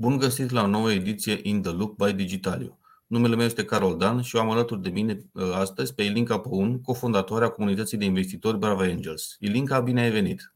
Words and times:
Bun 0.00 0.16
găsit 0.16 0.50
la 0.50 0.62
o 0.62 0.66
nouă 0.66 0.92
ediție 0.92 1.38
In 1.42 1.62
the 1.62 1.70
Look 1.70 1.96
by 1.96 2.12
Digitaliu. 2.12 2.78
Numele 3.06 3.36
meu 3.36 3.44
este 3.44 3.64
Carol 3.64 3.96
Dan 3.96 4.22
și 4.22 4.36
o 4.36 4.40
am 4.40 4.50
alături 4.50 4.82
de 4.82 4.88
mine 4.88 5.18
uh, 5.32 5.52
astăzi 5.54 5.94
pe 5.94 6.02
Ilinca 6.02 6.40
Păun, 6.40 6.80
cofondatoarea 6.80 7.48
comunității 7.48 7.98
de 7.98 8.04
investitori 8.04 8.58
Brava 8.58 8.82
Angels. 8.82 9.36
Ilinca, 9.38 9.80
bine 9.80 10.00
ai 10.00 10.10
venit! 10.10 10.52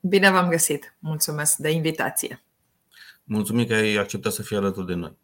Bine 0.00 0.30
v-am 0.30 0.48
găsit! 0.48 0.96
Mulțumesc 0.98 1.56
de 1.56 1.70
invitație! 1.70 2.44
Mulțumim 3.24 3.66
că 3.66 3.74
ai 3.74 3.94
acceptat 3.94 4.32
să 4.32 4.42
fii 4.42 4.56
alături 4.56 4.86
de 4.86 4.94
noi. 4.94 5.16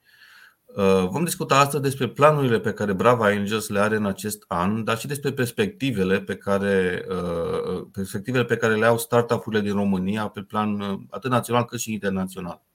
Uh, 0.64 1.08
vom 1.08 1.24
discuta 1.24 1.58
astăzi 1.58 1.82
despre 1.82 2.08
planurile 2.08 2.60
pe 2.60 2.72
care 2.72 2.92
Brava 2.92 3.26
Angels 3.26 3.68
le 3.68 3.80
are 3.80 3.96
în 3.96 4.06
acest 4.06 4.44
an, 4.48 4.84
dar 4.84 4.98
și 4.98 5.06
despre 5.06 5.32
perspectivele 5.32 6.20
pe 6.20 6.36
care, 6.36 7.04
uh, 7.08 7.86
perspectivele 7.92 8.44
pe 8.44 8.56
care 8.56 8.74
le 8.74 8.86
au 8.86 8.98
startup-urile 8.98 9.62
din 9.62 9.74
România 9.74 10.28
pe 10.28 10.42
plan 10.42 10.80
atât 11.10 11.30
național 11.30 11.64
cât 11.64 11.78
și 11.78 11.92
internațional. 11.92 12.66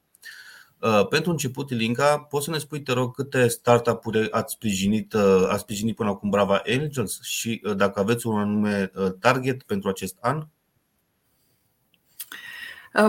Uh, 0.84 1.08
pentru 1.08 1.32
început, 1.32 1.70
Ilinca, 1.70 2.18
poți 2.18 2.46
să 2.46 2.52
ne 2.52 2.58
spui, 2.58 2.82
te 2.82 2.92
rog, 2.92 3.16
câte 3.16 3.48
startup-uri 3.48 4.32
ați 4.32 4.54
sprijinit, 4.54 5.14
uh, 5.14 5.48
ați 5.50 5.62
sprijinit 5.62 5.96
până 5.96 6.10
acum 6.10 6.30
Brava 6.30 6.62
Angels 6.66 7.22
și 7.22 7.62
uh, 7.64 7.76
dacă 7.76 8.00
aveți 8.00 8.28
un 8.28 8.40
anume 8.40 8.92
target 9.20 9.64
pentru 9.64 9.90
acest 9.90 10.18
an? 10.22 10.48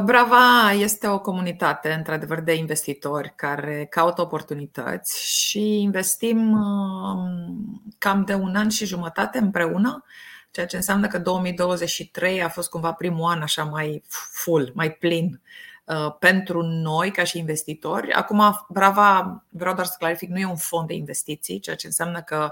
Brava 0.05 0.73
este 0.73 1.09
o 1.09 1.21
comunitate, 1.21 1.93
într-adevăr, 1.93 2.41
de 2.41 2.55
investitori 2.55 3.33
care 3.37 3.87
caută 3.91 4.21
oportunități 4.21 5.35
și 5.35 5.81
investim 5.81 6.53
um, 6.53 7.83
cam 7.99 8.25
de 8.25 8.35
un 8.35 8.55
an 8.57 8.69
și 8.69 8.87
jumătate 8.87 9.39
împreună, 9.39 10.05
ceea 10.51 10.67
ce 10.67 10.77
înseamnă 10.77 11.07
că 11.07 11.19
2023 11.19 12.43
a 12.43 12.49
fost 12.49 12.71
cumva 12.71 12.93
primul 12.93 13.31
an 13.31 13.43
așa 13.43 13.65
mai 13.65 14.03
full, 14.09 14.71
mai 14.75 14.93
plin 14.93 15.25
Uh, 15.31 15.74
pentru 16.19 16.63
noi 16.63 17.11
ca 17.11 17.25
și 17.25 17.39
investitori. 17.39 18.13
Acum, 18.13 18.67
Brava, 18.69 19.45
vreau 19.49 19.75
doar 19.75 19.87
să 19.87 19.95
clarific, 19.99 20.29
nu 20.29 20.39
e 20.39 20.47
un 20.47 20.57
fond 20.57 20.87
de 20.87 20.95
investiții, 20.95 21.59
ceea 21.59 21.77
ce 21.77 21.87
înseamnă 21.87 22.23
că 22.23 22.51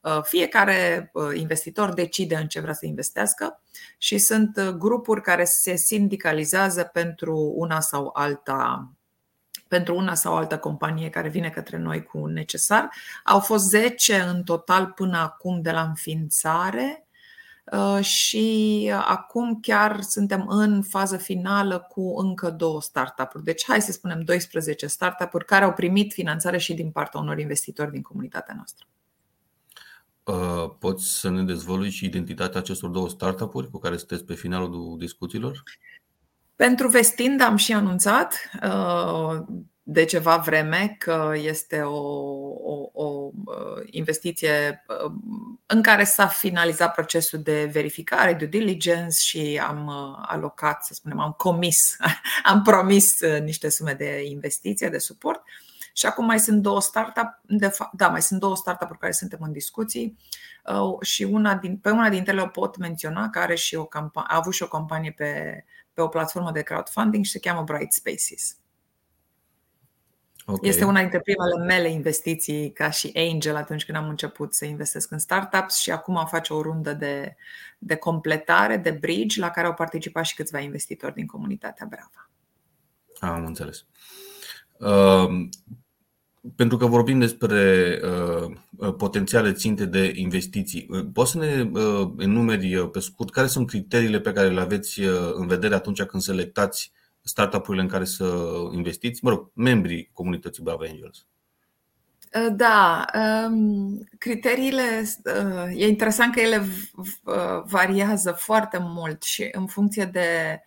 uh, 0.00 0.18
fiecare 0.22 1.10
uh, 1.12 1.24
investitor 1.34 1.92
decide 1.92 2.36
în 2.36 2.46
ce 2.46 2.60
vrea 2.60 2.72
să 2.72 2.86
investească 2.86 3.60
și 3.98 4.18
sunt 4.18 4.60
grupuri 4.60 5.22
care 5.22 5.44
se 5.44 5.76
sindicalizează 5.76 6.82
pentru 6.82 7.52
una 7.56 7.80
sau 7.80 8.10
alta 8.12 8.88
pentru 9.68 9.96
una 9.96 10.14
sau 10.14 10.36
altă 10.36 10.58
companie 10.58 11.10
care 11.10 11.28
vine 11.28 11.50
către 11.50 11.76
noi 11.76 12.02
cu 12.02 12.26
necesar. 12.26 12.88
Au 13.24 13.40
fost 13.40 13.68
10 13.68 14.20
în 14.20 14.42
total 14.42 14.86
până 14.86 15.18
acum 15.18 15.60
de 15.60 15.70
la 15.70 15.82
înființare 15.82 16.98
Uh, 16.98 17.03
și 18.00 18.90
acum 19.04 19.60
chiar 19.60 20.00
suntem 20.00 20.44
în 20.48 20.82
fază 20.82 21.16
finală 21.16 21.86
cu 21.88 22.18
încă 22.18 22.50
două 22.50 22.80
startup-uri. 22.82 23.44
Deci 23.44 23.64
hai 23.66 23.82
să 23.82 23.92
spunem 23.92 24.20
12 24.20 24.86
startup-uri 24.86 25.44
care 25.44 25.64
au 25.64 25.72
primit 25.72 26.12
finanțare 26.12 26.58
și 26.58 26.74
din 26.74 26.90
partea 26.90 27.20
unor 27.20 27.38
investitori 27.38 27.90
din 27.90 28.02
comunitatea 28.02 28.54
noastră. 28.54 28.86
Uh, 30.24 30.70
poți 30.78 31.20
să 31.20 31.30
ne 31.30 31.42
dezvolui 31.42 31.90
și 31.90 32.04
identitatea 32.04 32.60
acestor 32.60 32.90
două 32.90 33.08
startup-uri 33.08 33.70
cu 33.70 33.78
care 33.78 33.96
sunteți 33.96 34.24
pe 34.24 34.34
finalul 34.34 34.96
discuțiilor? 34.98 35.62
Pentru 36.56 36.88
Vestind 36.88 37.40
am 37.40 37.56
și 37.56 37.72
anunțat. 37.72 38.50
Uh, 39.86 39.94
de 39.94 40.04
ceva 40.04 40.36
vreme 40.36 40.96
că 40.98 41.32
este 41.34 41.80
o, 41.80 41.98
o, 42.48 42.90
o 42.92 43.30
uh, 43.44 43.82
investiție 43.90 44.84
uh, 44.88 45.12
în 45.66 45.82
care 45.82 46.04
s-a 46.04 46.26
finalizat 46.26 46.94
procesul 46.94 47.38
de 47.42 47.70
verificare, 47.72 48.34
due 48.34 48.46
diligence 48.46 49.16
și 49.18 49.60
am 49.66 49.86
uh, 49.86 50.24
alocat, 50.26 50.84
să 50.84 50.94
spunem, 50.94 51.18
am 51.18 51.32
comis, 51.32 51.96
am 52.52 52.62
promis 52.62 53.20
niște 53.42 53.68
sume 53.68 53.92
de 53.92 54.22
investiție, 54.24 54.88
de 54.88 54.98
suport. 54.98 55.42
Și 55.92 56.06
acum 56.06 56.24
mai 56.24 56.40
sunt 56.40 56.62
două 56.62 56.80
startup, 56.80 57.40
de 57.42 57.68
fapt, 57.68 57.94
da, 57.94 58.08
mai 58.08 58.22
sunt 58.22 58.40
două 58.40 58.56
startup-uri 58.56 58.98
care 58.98 59.12
suntem 59.12 59.38
în 59.42 59.52
discuții 59.52 60.16
și 61.00 61.22
una 61.22 61.54
din, 61.54 61.76
pe 61.76 61.90
una 61.90 62.08
dintre 62.08 62.32
ele 62.32 62.42
o 62.42 62.46
pot 62.46 62.76
menționa, 62.76 63.30
care 63.30 63.54
și 63.54 63.74
o 63.74 63.84
campa- 63.84 64.26
a 64.26 64.36
avut 64.36 64.54
și 64.54 64.62
o 64.62 64.68
campanie 64.68 65.12
pe, 65.12 65.64
pe 65.92 66.00
o 66.00 66.08
platformă 66.08 66.50
de 66.50 66.62
crowdfunding 66.62 67.24
și 67.24 67.30
se 67.30 67.38
cheamă 67.38 67.62
Bright 67.62 67.92
Spaces. 67.92 68.56
Okay. 70.46 70.68
Este 70.68 70.84
una 70.84 71.00
dintre 71.00 71.20
primele 71.20 71.64
mele 71.64 71.90
investiții 71.90 72.72
ca 72.72 72.90
și 72.90 73.12
angel 73.14 73.56
atunci 73.56 73.84
când 73.84 73.98
am 73.98 74.08
început 74.08 74.54
să 74.54 74.64
investesc 74.64 75.10
în 75.10 75.18
startups 75.18 75.76
și 75.76 75.90
acum 75.90 76.26
face 76.30 76.52
o 76.52 76.62
rundă 76.62 76.92
de, 76.92 77.36
de 77.78 77.94
completare, 77.94 78.76
de 78.76 78.90
bridge, 78.90 79.40
la 79.40 79.50
care 79.50 79.66
au 79.66 79.74
participat 79.74 80.24
și 80.24 80.34
câțiva 80.34 80.58
investitori 80.58 81.14
din 81.14 81.26
comunitatea 81.26 81.86
Brava. 81.90 82.30
Am 83.34 83.46
înțeles. 83.46 83.84
Uh, 84.78 85.48
pentru 86.56 86.76
că 86.76 86.86
vorbim 86.86 87.18
despre 87.18 88.00
uh, 88.02 88.94
potențiale 88.96 89.52
ținte 89.52 89.84
de 89.84 90.12
investiții, 90.14 90.86
uh, 90.90 91.06
poți 91.12 91.30
să 91.30 91.38
ne 91.38 91.70
uh, 91.72 92.10
enumeri 92.18 92.74
uh, 92.74 92.90
pe 92.90 93.00
scurt 93.00 93.30
care 93.30 93.46
sunt 93.46 93.66
criteriile 93.66 94.20
pe 94.20 94.32
care 94.32 94.48
le 94.48 94.60
aveți 94.60 95.00
uh, 95.00 95.32
în 95.34 95.46
vedere 95.46 95.74
atunci 95.74 96.02
când 96.02 96.22
selectați 96.22 96.92
uh, 96.94 97.03
startup-urile 97.24 97.82
în 97.82 97.88
care 97.88 98.04
să 98.04 98.24
investiți, 98.72 99.24
mă 99.24 99.30
rog, 99.30 99.50
membrii 99.54 100.10
comunității 100.12 100.62
Brava 100.62 100.84
Angels? 100.88 101.26
Uh, 102.34 102.54
da, 102.56 103.04
um, 103.48 104.08
criteriile, 104.18 104.82
uh, 105.24 105.80
e 105.80 105.86
interesant 105.86 106.34
că 106.34 106.40
ele 106.40 106.56
uh, 106.56 107.62
variază 107.64 108.32
foarte 108.32 108.78
mult 108.80 109.22
și 109.22 109.48
în 109.52 109.66
funcție 109.66 110.04
de 110.04 110.60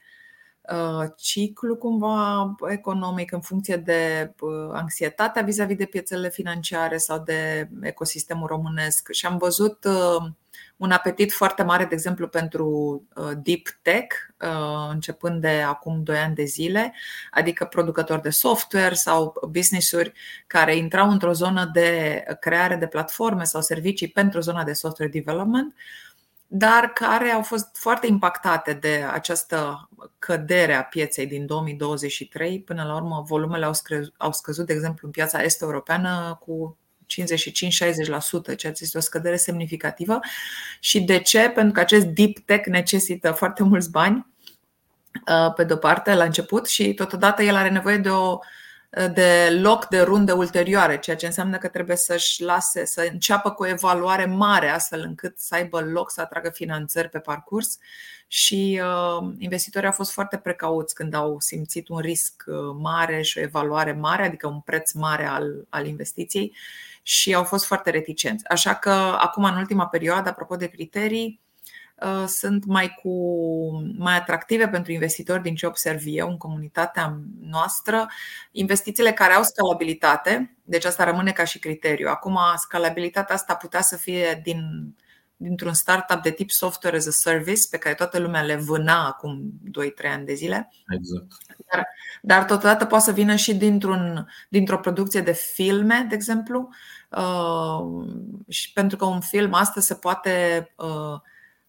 ciclu 1.17 1.75
cumva 1.75 2.55
economic, 2.69 3.31
în 3.31 3.41
funcție 3.41 3.75
de 3.75 4.33
anxietatea 4.71 5.41
vis-a-vis 5.41 5.77
de 5.77 5.85
piețele 5.85 6.29
financiare 6.29 6.97
sau 6.97 7.19
de 7.19 7.69
ecosistemul 7.81 8.47
românesc. 8.47 9.11
Și 9.11 9.25
am 9.25 9.37
văzut 9.37 9.87
un 10.77 10.91
apetit 10.91 11.31
foarte 11.31 11.63
mare, 11.63 11.85
de 11.85 11.93
exemplu, 11.93 12.27
pentru 12.27 12.67
uh, 13.15 13.31
deep 13.43 13.67
tech, 13.81 14.15
uh, 14.41 14.89
începând 14.89 15.41
de 15.41 15.61
acum 15.67 16.03
2 16.03 16.17
ani 16.17 16.35
de 16.35 16.43
zile, 16.43 16.93
adică 17.31 17.65
producători 17.65 18.21
de 18.21 18.29
software 18.29 18.93
sau 18.93 19.33
business-uri 19.49 20.11
care 20.47 20.75
intrau 20.75 21.09
într-o 21.09 21.33
zonă 21.33 21.69
de 21.73 22.23
creare 22.39 22.75
de 22.75 22.87
platforme 22.87 23.43
sau 23.43 23.61
servicii 23.61 24.07
pentru 24.07 24.39
zona 24.39 24.63
de 24.63 24.73
software 24.73 25.11
development, 25.11 25.75
dar 26.47 26.87
care 26.93 27.29
au 27.29 27.41
fost 27.41 27.67
foarte 27.73 28.07
impactate 28.07 28.73
de 28.73 29.05
această 29.11 29.89
cădere 30.19 30.73
a 30.73 30.83
pieței 30.83 31.27
din 31.27 31.45
2023. 31.45 32.61
Până 32.61 32.83
la 32.83 32.95
urmă, 32.95 33.23
volumele 33.27 33.69
au 34.17 34.31
scăzut, 34.31 34.65
de 34.65 34.73
exemplu, 34.73 35.07
în 35.07 35.11
piața 35.11 35.43
est-europeană 35.43 36.37
cu 36.45 36.77
55-60%, 37.07 38.55
ceea 38.55 38.73
ce 38.73 38.83
este 38.83 38.97
o 38.97 39.01
scădere 39.01 39.35
semnificativă. 39.35 40.19
Și 40.79 40.99
de 40.99 41.19
ce? 41.19 41.49
Pentru 41.49 41.73
că 41.73 41.79
acest 41.79 42.05
deep 42.05 42.37
tech 42.45 42.67
necesită 42.67 43.31
foarte 43.31 43.63
mulți 43.63 43.91
bani, 43.91 44.27
uh, 45.27 45.53
pe 45.53 45.63
de-o 45.63 45.77
parte, 45.77 46.13
la 46.13 46.23
început, 46.23 46.67
și 46.67 46.93
totodată 46.93 47.43
el 47.43 47.55
are 47.55 47.69
nevoie 47.69 47.97
de 47.97 48.09
o 48.09 48.39
de 49.13 49.59
loc 49.61 49.85
de 49.85 50.01
runde 50.01 50.31
ulterioare, 50.31 50.99
ceea 50.99 51.15
ce 51.15 51.25
înseamnă 51.25 51.57
că 51.57 51.67
trebuie 51.67 51.95
să-și 51.95 52.43
lase, 52.43 52.85
să 52.85 53.07
înceapă 53.11 53.51
cu 53.51 53.63
o 53.63 53.67
evaluare 53.67 54.25
mare, 54.25 54.69
astfel 54.69 55.01
încât 55.01 55.37
să 55.39 55.55
aibă 55.55 55.79
loc 55.79 56.11
să 56.11 56.21
atragă 56.21 56.49
finanțări 56.49 57.09
pe 57.09 57.19
parcurs. 57.19 57.77
Și 58.27 58.81
uh, 58.83 59.33
investitorii 59.37 59.87
au 59.87 59.93
fost 59.93 60.11
foarte 60.11 60.37
precauți 60.37 60.95
când 60.95 61.13
au 61.13 61.39
simțit 61.39 61.87
un 61.87 61.99
risc 61.99 62.43
uh, 62.47 62.55
mare 62.79 63.21
și 63.21 63.37
o 63.37 63.41
evaluare 63.41 63.91
mare, 63.91 64.25
adică 64.25 64.47
un 64.47 64.59
preț 64.59 64.91
mare 64.91 65.25
al, 65.25 65.65
al 65.69 65.87
investiției 65.87 66.55
și 67.07 67.33
au 67.33 67.43
fost 67.43 67.65
foarte 67.65 67.89
reticenți. 67.89 68.47
Așa 68.47 68.75
că 68.75 68.89
acum, 69.19 69.43
în 69.43 69.55
ultima 69.57 69.87
perioadă, 69.87 70.29
apropo 70.29 70.55
de 70.55 70.67
criterii, 70.67 71.41
uh, 71.95 72.25
sunt 72.27 72.65
mai, 72.65 72.99
cu, 73.01 73.11
mai 73.97 74.15
atractive 74.15 74.67
pentru 74.67 74.91
investitori 74.91 75.41
din 75.41 75.55
ce 75.55 75.65
observ 75.65 76.01
eu 76.05 76.29
în 76.29 76.37
comunitatea 76.37 77.19
noastră. 77.41 78.07
Investițiile 78.51 79.11
care 79.11 79.33
au 79.33 79.43
scalabilitate, 79.43 80.57
deci 80.63 80.85
asta 80.85 81.03
rămâne 81.03 81.31
ca 81.31 81.43
și 81.43 81.59
criteriu. 81.59 82.07
Acum, 82.09 82.39
scalabilitatea 82.55 83.35
asta 83.35 83.55
putea 83.55 83.81
să 83.81 83.97
fie 83.97 84.41
din 84.43 84.59
dintr-un 85.37 85.73
startup 85.73 86.21
de 86.21 86.31
tip 86.31 86.49
software 86.49 86.97
as 86.97 87.07
a 87.07 87.11
service 87.11 87.61
pe 87.69 87.77
care 87.77 87.95
toată 87.95 88.19
lumea 88.19 88.41
le 88.41 88.55
vâna 88.55 89.07
acum 89.07 89.51
2-3 90.05 90.11
ani 90.13 90.25
de 90.25 90.33
zile. 90.33 90.69
Exact. 90.93 91.25
Dar, 91.71 91.87
dar 92.21 92.45
totodată 92.45 92.85
poate 92.85 93.03
să 93.03 93.11
vină 93.11 93.35
și 93.35 93.55
dintr-un, 93.55 94.27
dintr-o 94.49 94.79
producție 94.79 95.21
de 95.21 95.33
filme, 95.33 96.05
de 96.09 96.15
exemplu, 96.15 96.69
uh, 97.09 98.07
și 98.47 98.73
pentru 98.73 98.97
că 98.97 99.05
un 99.05 99.21
film 99.21 99.53
astăzi 99.53 99.87
se 99.87 99.95
poate 99.95 100.67
uh, 100.75 101.19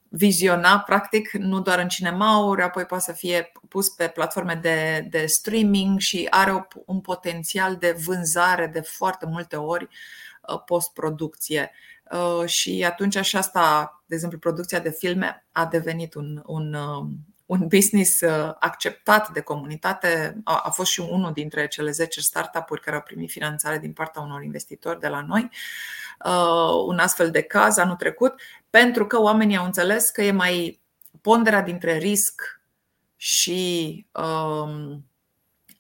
viziona 0.09 0.79
practic 0.79 1.31
nu 1.33 1.61
doar 1.61 1.79
în 1.79 1.89
cinemauri, 1.89 2.63
apoi 2.63 2.85
poate 2.85 3.05
să 3.05 3.13
fie 3.13 3.53
pus 3.69 3.89
pe 3.89 4.09
platforme 4.09 4.55
de, 4.55 5.07
de 5.11 5.27
streaming 5.27 5.99
și 5.99 6.27
are 6.31 6.69
un 6.87 7.01
potențial 7.01 7.77
de 7.77 7.97
vânzare 8.05 8.67
de 8.67 8.81
foarte 8.81 9.27
multe 9.27 9.57
ori 9.57 9.89
uh, 10.49 10.63
post-producție. 10.65 11.71
Uh, 12.13 12.47
și 12.47 12.85
atunci 12.87 13.25
și 13.25 13.37
asta, 13.37 14.03
de 14.07 14.15
exemplu, 14.15 14.39
producția 14.39 14.79
de 14.81 14.91
filme 14.91 15.47
a 15.53 15.67
devenit 15.67 16.15
un, 16.15 16.43
un, 16.47 16.75
uh, 16.75 17.07
un 17.47 17.67
business 17.67 18.23
acceptat 18.59 19.33
de 19.33 19.41
comunitate. 19.41 20.41
A 20.45 20.71
fost 20.71 20.91
și 20.91 21.01
unul 21.01 21.33
dintre 21.33 21.67
cele 21.69 21.91
10 21.91 22.21
startup-uri 22.21 22.81
care 22.81 22.97
au 22.97 23.03
primit 23.03 23.31
finanțare 23.31 23.79
din 23.79 23.93
partea 23.93 24.23
unor 24.23 24.43
investitori 24.43 25.01
de 25.01 25.09
la 25.09 25.21
noi. 25.21 25.51
Un 26.87 26.99
astfel 26.99 27.31
de 27.31 27.43
caz 27.43 27.77
anul 27.77 27.97
trecut, 27.97 28.41
pentru 28.71 29.07
că 29.07 29.21
oamenii 29.21 29.57
au 29.57 29.65
înțeles 29.65 30.11
că 30.11 30.23
e 30.23 30.31
mai 30.31 30.81
ponderea 31.21 31.63
dintre 31.63 31.97
risc 31.97 32.61
și 33.17 34.07
um, 34.13 35.05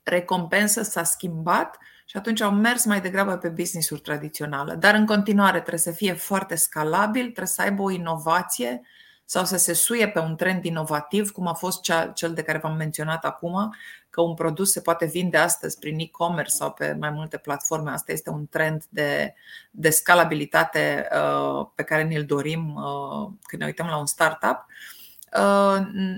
recompensă 0.03 0.83
s-a 0.83 1.03
schimbat 1.03 1.79
și 2.11 2.17
atunci 2.17 2.41
au 2.41 2.51
mers 2.51 2.85
mai 2.85 3.01
degrabă 3.01 3.37
pe 3.37 3.49
business-uri 3.49 4.01
tradiționale. 4.01 4.75
Dar 4.75 4.95
în 4.95 5.07
continuare 5.07 5.59
trebuie 5.59 5.81
să 5.81 5.91
fie 5.91 6.13
foarte 6.13 6.55
scalabil, 6.55 7.23
trebuie 7.23 7.47
să 7.47 7.63
aibă 7.63 7.83
o 7.83 7.91
inovație 7.91 8.81
sau 9.25 9.45
să 9.45 9.57
se 9.57 9.73
suie 9.73 10.09
pe 10.09 10.19
un 10.19 10.37
trend 10.37 10.65
inovativ, 10.65 11.31
cum 11.31 11.47
a 11.47 11.53
fost 11.53 11.93
cel 12.15 12.35
de 12.35 12.43
care 12.43 12.59
v-am 12.59 12.77
menționat 12.77 13.25
acum, 13.25 13.75
că 14.11 14.21
un 14.21 14.35
produs 14.35 14.71
se 14.71 14.81
poate 14.81 15.07
vinde 15.07 15.37
astăzi 15.37 15.79
prin 15.79 15.99
e-commerce 15.99 16.55
sau 16.55 16.73
pe 16.73 16.97
mai 17.01 17.11
multe 17.11 17.37
platforme. 17.37 17.91
Asta 17.91 18.13
este 18.13 18.31
un 18.31 18.47
trend 18.47 18.85
de, 18.89 19.35
de 19.71 19.91
scalabilitate 19.91 21.09
uh, 21.13 21.67
pe 21.75 21.83
care 21.83 22.03
ne-l 22.03 22.25
dorim 22.25 22.75
uh, 22.75 23.31
când 23.43 23.63
ne 23.63 23.67
uităm 23.67 23.87
la 23.87 23.99
un 23.99 24.07
startup. 24.07 24.67
Uh, 24.69 24.98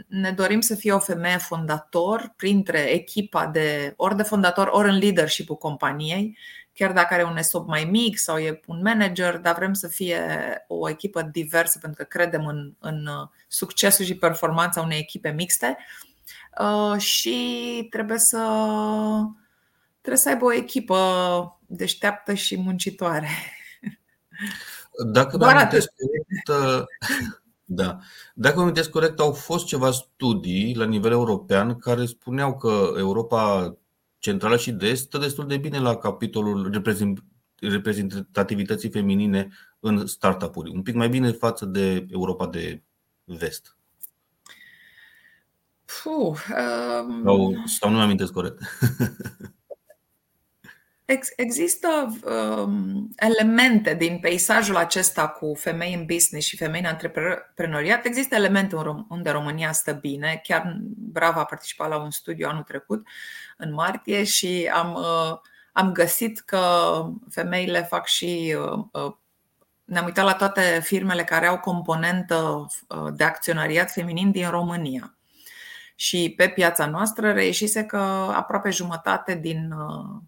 ne 0.06 0.30
dorim 0.30 0.60
să 0.60 0.74
fie 0.74 0.92
o 0.92 0.98
femeie 0.98 1.36
fondator 1.36 2.32
printre 2.36 2.78
echipa 2.78 3.46
de 3.46 3.92
ori 3.96 4.16
de 4.16 4.22
fondator, 4.22 4.68
ori 4.70 4.88
în 4.88 4.98
leadership-ul 4.98 5.56
companiei, 5.56 6.38
chiar 6.72 6.92
dacă 6.92 7.14
are 7.14 7.24
un 7.24 7.36
ESOP 7.36 7.66
mai 7.68 7.84
mic 7.84 8.18
sau 8.18 8.38
e 8.38 8.60
un 8.66 8.80
manager, 8.82 9.36
dar 9.38 9.54
vrem 9.54 9.72
să 9.72 9.88
fie 9.88 10.24
o 10.68 10.88
echipă 10.88 11.22
diversă 11.22 11.78
pentru 11.78 12.02
că 12.02 12.08
credem 12.08 12.46
în, 12.46 12.74
în 12.78 13.08
succesul 13.48 14.04
și 14.04 14.16
performanța 14.16 14.80
unei 14.80 14.98
echipe 14.98 15.30
mixte 15.30 15.76
uh, 16.60 17.00
și 17.00 17.86
trebuie 17.90 18.18
să, 18.18 18.44
trebuie 20.00 20.22
să 20.22 20.28
aibă 20.28 20.44
o 20.44 20.52
echipă 20.52 21.60
deșteaptă 21.66 22.34
și 22.34 22.60
muncitoare. 22.60 23.28
Dacă 25.12 25.36
Doar 25.36 25.56
atât. 25.56 25.92
Da. 27.72 27.98
Dacă 28.34 28.56
mă 28.56 28.62
amintesc 28.62 28.90
corect, 28.90 29.20
au 29.20 29.32
fost 29.32 29.66
ceva 29.66 29.90
studii 29.90 30.74
la 30.74 30.84
nivel 30.84 31.10
european 31.10 31.78
care 31.78 32.06
spuneau 32.06 32.56
că 32.56 32.92
Europa 32.96 33.74
Centrală 34.18 34.56
și 34.56 34.72
de 34.72 34.86
Est 34.86 35.02
stă 35.02 35.18
destul 35.18 35.46
de 35.46 35.56
bine 35.56 35.78
la 35.78 35.96
capitolul 35.96 36.82
reprezentativității 37.60 38.90
feminine 38.90 39.48
în 39.80 40.06
startup-uri. 40.06 40.70
Un 40.70 40.82
pic 40.82 40.94
mai 40.94 41.08
bine 41.08 41.30
față 41.30 41.64
de 41.64 42.06
Europa 42.10 42.46
de 42.46 42.82
Vest. 43.24 43.76
Puh, 45.84 46.38
um... 47.02 47.22
sau, 47.24 47.54
sau 47.66 47.90
nu 47.90 47.96
mi 47.96 48.02
amintesc 48.02 48.32
corect. 48.32 48.58
Există 51.36 51.88
um, 52.24 53.08
elemente 53.16 53.94
din 53.94 54.18
peisajul 54.18 54.76
acesta 54.76 55.28
cu 55.28 55.54
femei 55.54 55.94
în 55.94 56.06
business 56.06 56.46
și 56.46 56.56
femei 56.56 56.80
în 56.80 56.86
antreprenoriat. 56.86 58.04
Există 58.04 58.34
elemente 58.34 58.76
unde 59.08 59.30
România 59.30 59.72
stă 59.72 59.92
bine. 59.92 60.40
Chiar 60.42 60.76
Brava 60.96 61.40
a 61.40 61.44
participat 61.44 61.88
la 61.88 61.98
un 61.98 62.10
studiu 62.10 62.48
anul 62.48 62.62
trecut, 62.62 63.06
în 63.56 63.72
martie, 63.72 64.24
și 64.24 64.70
am, 64.72 64.94
uh, 64.94 65.38
am 65.72 65.92
găsit 65.92 66.40
că 66.40 66.62
femeile 67.30 67.82
fac 67.82 68.06
și. 68.06 68.56
Uh, 68.58 68.84
uh, 68.92 69.14
ne-am 69.90 70.04
uitat 70.04 70.24
la 70.24 70.34
toate 70.34 70.80
firmele 70.82 71.24
care 71.24 71.46
au 71.46 71.58
componentă 71.58 72.66
uh, 72.88 73.12
de 73.14 73.24
acționariat 73.24 73.90
feminin 73.90 74.30
din 74.30 74.50
România. 74.50 75.14
Și 75.94 76.34
pe 76.36 76.48
piața 76.48 76.86
noastră 76.86 77.32
reieșise 77.32 77.84
că 77.84 77.96
aproape 78.34 78.70
jumătate 78.70 79.34
din 79.34 79.72
uh, 79.72 80.22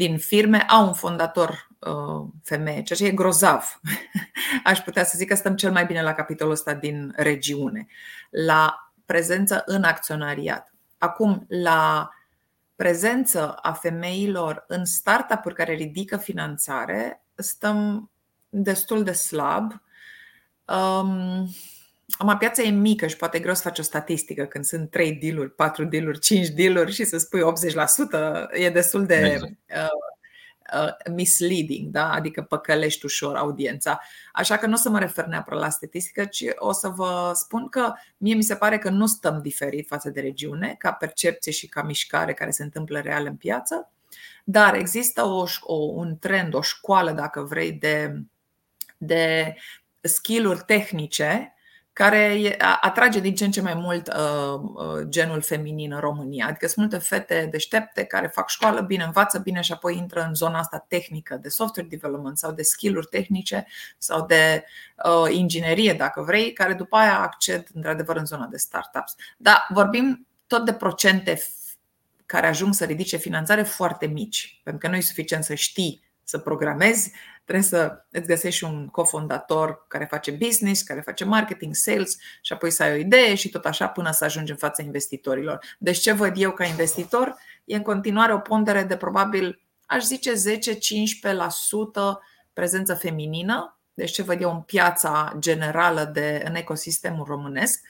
din 0.00 0.18
firme 0.18 0.58
au 0.58 0.86
un 0.86 0.92
fondator 0.92 1.68
uh, 1.78 2.28
femeie, 2.42 2.82
ceea 2.82 2.98
ce 2.98 3.06
e 3.06 3.10
grozav. 3.10 3.80
Aș 4.64 4.78
putea 4.78 5.04
să 5.04 5.14
zic 5.16 5.28
că 5.28 5.34
stăm 5.34 5.56
cel 5.56 5.72
mai 5.72 5.84
bine 5.84 6.02
la 6.02 6.14
capitolul 6.14 6.52
ăsta 6.52 6.74
din 6.74 7.12
regiune, 7.16 7.86
la 8.30 8.92
prezență 9.04 9.62
în 9.66 9.82
acționariat. 9.82 10.74
Acum, 10.98 11.44
la 11.48 12.10
prezență 12.76 13.52
a 13.52 13.72
femeilor 13.72 14.64
în 14.68 14.84
startup-uri 14.84 15.54
care 15.54 15.72
ridică 15.72 16.16
finanțare, 16.16 17.24
stăm 17.34 18.10
destul 18.48 19.02
de 19.02 19.12
slab. 19.12 19.82
Um, 20.64 21.48
Acum, 22.18 22.36
piața 22.38 22.62
e 22.62 22.70
mică 22.70 23.06
și 23.06 23.16
poate 23.16 23.36
e 23.36 23.40
greu 23.40 23.54
să 23.54 23.62
faci 23.62 23.78
o 23.78 23.82
statistică 23.82 24.44
când 24.44 24.64
sunt 24.64 24.90
3 24.90 25.12
dealuri, 25.12 25.50
4 25.50 25.84
dealuri, 25.84 26.18
5 26.18 26.48
dealuri 26.48 26.92
și 26.92 27.04
să 27.04 27.18
spui 27.18 27.40
80%, 27.40 28.50
e 28.52 28.70
destul 28.70 29.06
de 29.06 29.14
exact. 29.14 29.52
uh, 29.68 29.88
uh, 30.74 31.12
misleading, 31.14 31.90
da? 31.90 32.12
adică 32.12 32.42
păcălești 32.42 33.04
ușor 33.04 33.36
audiența. 33.36 34.00
Așa 34.32 34.56
că 34.56 34.66
nu 34.66 34.72
o 34.72 34.76
să 34.76 34.88
mă 34.88 34.98
refer 34.98 35.24
neapărat 35.24 35.60
la 35.60 35.68
statistică, 35.68 36.24
ci 36.24 36.44
o 36.56 36.72
să 36.72 36.88
vă 36.88 37.32
spun 37.34 37.68
că 37.68 37.92
mie 38.16 38.34
mi 38.34 38.42
se 38.42 38.56
pare 38.56 38.78
că 38.78 38.90
nu 38.90 39.06
stăm 39.06 39.40
diferit 39.42 39.86
față 39.86 40.10
de 40.10 40.20
regiune, 40.20 40.74
ca 40.78 40.92
percepție 40.92 41.52
și 41.52 41.68
ca 41.68 41.82
mișcare 41.82 42.34
care 42.34 42.50
se 42.50 42.62
întâmplă 42.62 43.00
real 43.00 43.26
în 43.26 43.36
piață, 43.36 43.92
dar 44.44 44.74
există 44.74 45.24
o, 45.24 45.44
o, 45.60 45.74
un 45.74 46.18
trend, 46.18 46.54
o 46.54 46.60
școală, 46.60 47.12
dacă 47.12 47.40
vrei, 47.42 47.72
de, 47.72 48.22
de 48.96 49.54
skill-uri 50.00 50.62
tehnice 50.66 51.54
care 52.00 52.56
atrage 52.80 53.20
din 53.20 53.34
ce 53.34 53.44
în 53.44 53.50
ce 53.50 53.60
mai 53.60 53.74
mult 53.74 54.08
uh, 54.08 54.60
uh, 54.74 55.06
genul 55.08 55.40
feminin 55.40 55.92
în 55.92 55.98
România. 55.98 56.46
Adică 56.46 56.66
sunt 56.66 56.90
multe 56.90 57.06
fete 57.06 57.48
deștepte 57.50 58.04
care 58.04 58.26
fac 58.26 58.48
școală 58.48 58.80
bine, 58.80 59.04
învață 59.04 59.38
bine 59.38 59.60
și 59.60 59.72
apoi 59.72 59.96
intră 59.96 60.24
în 60.28 60.34
zona 60.34 60.58
asta 60.58 60.84
tehnică 60.88 61.36
de 61.36 61.48
software 61.48 61.88
development 61.88 62.38
sau 62.38 62.52
de 62.52 62.62
skill-uri 62.62 63.06
tehnice 63.06 63.66
sau 63.98 64.26
de 64.26 64.64
uh, 65.04 65.34
inginerie, 65.34 65.92
dacă 65.92 66.22
vrei, 66.22 66.52
care 66.52 66.72
după 66.72 66.96
aia 66.96 67.20
acced 67.20 67.66
într-adevăr 67.74 68.16
în 68.16 68.26
zona 68.26 68.46
de 68.46 68.56
startups. 68.56 69.14
Dar 69.36 69.66
vorbim 69.68 70.26
tot 70.46 70.64
de 70.64 70.72
procente 70.72 71.42
care 72.26 72.46
ajung 72.46 72.74
să 72.74 72.84
ridice 72.84 73.16
finanțare 73.16 73.62
foarte 73.62 74.06
mici, 74.06 74.60
pentru 74.64 74.82
că 74.82 74.88
nu 74.88 74.96
e 74.96 75.00
suficient 75.00 75.44
să 75.44 75.54
știi 75.54 76.09
să 76.30 76.38
programezi, 76.38 77.12
trebuie 77.44 77.64
să 77.64 78.04
îți 78.10 78.26
găsești 78.26 78.64
un 78.64 78.88
cofondator 78.88 79.84
care 79.88 80.04
face 80.04 80.30
business, 80.30 80.82
care 80.82 81.00
face 81.00 81.24
marketing, 81.24 81.74
sales 81.74 82.16
și 82.42 82.52
apoi 82.52 82.70
să 82.70 82.82
ai 82.82 82.92
o 82.92 82.96
idee 82.96 83.34
și 83.34 83.48
tot 83.48 83.64
așa 83.64 83.88
până 83.88 84.10
să 84.10 84.24
ajungi 84.24 84.50
în 84.50 84.56
fața 84.56 84.82
investitorilor. 84.82 85.64
Deci 85.78 85.98
ce 85.98 86.12
văd 86.12 86.32
eu 86.36 86.50
ca 86.50 86.64
investitor 86.64 87.36
e 87.64 87.76
în 87.76 87.82
continuare 87.82 88.34
o 88.34 88.38
pondere 88.38 88.82
de 88.82 88.96
probabil, 88.96 89.62
aș 89.86 90.02
zice 90.02 90.32
10-15% 90.32 90.36
prezență 92.52 92.94
feminină, 92.94 93.78
deci 93.94 94.10
ce 94.10 94.22
văd 94.22 94.40
eu 94.40 94.50
în 94.50 94.60
piața 94.60 95.36
generală 95.38 96.04
de, 96.04 96.42
în 96.44 96.54
ecosistemul 96.54 97.24
românesc 97.24 97.80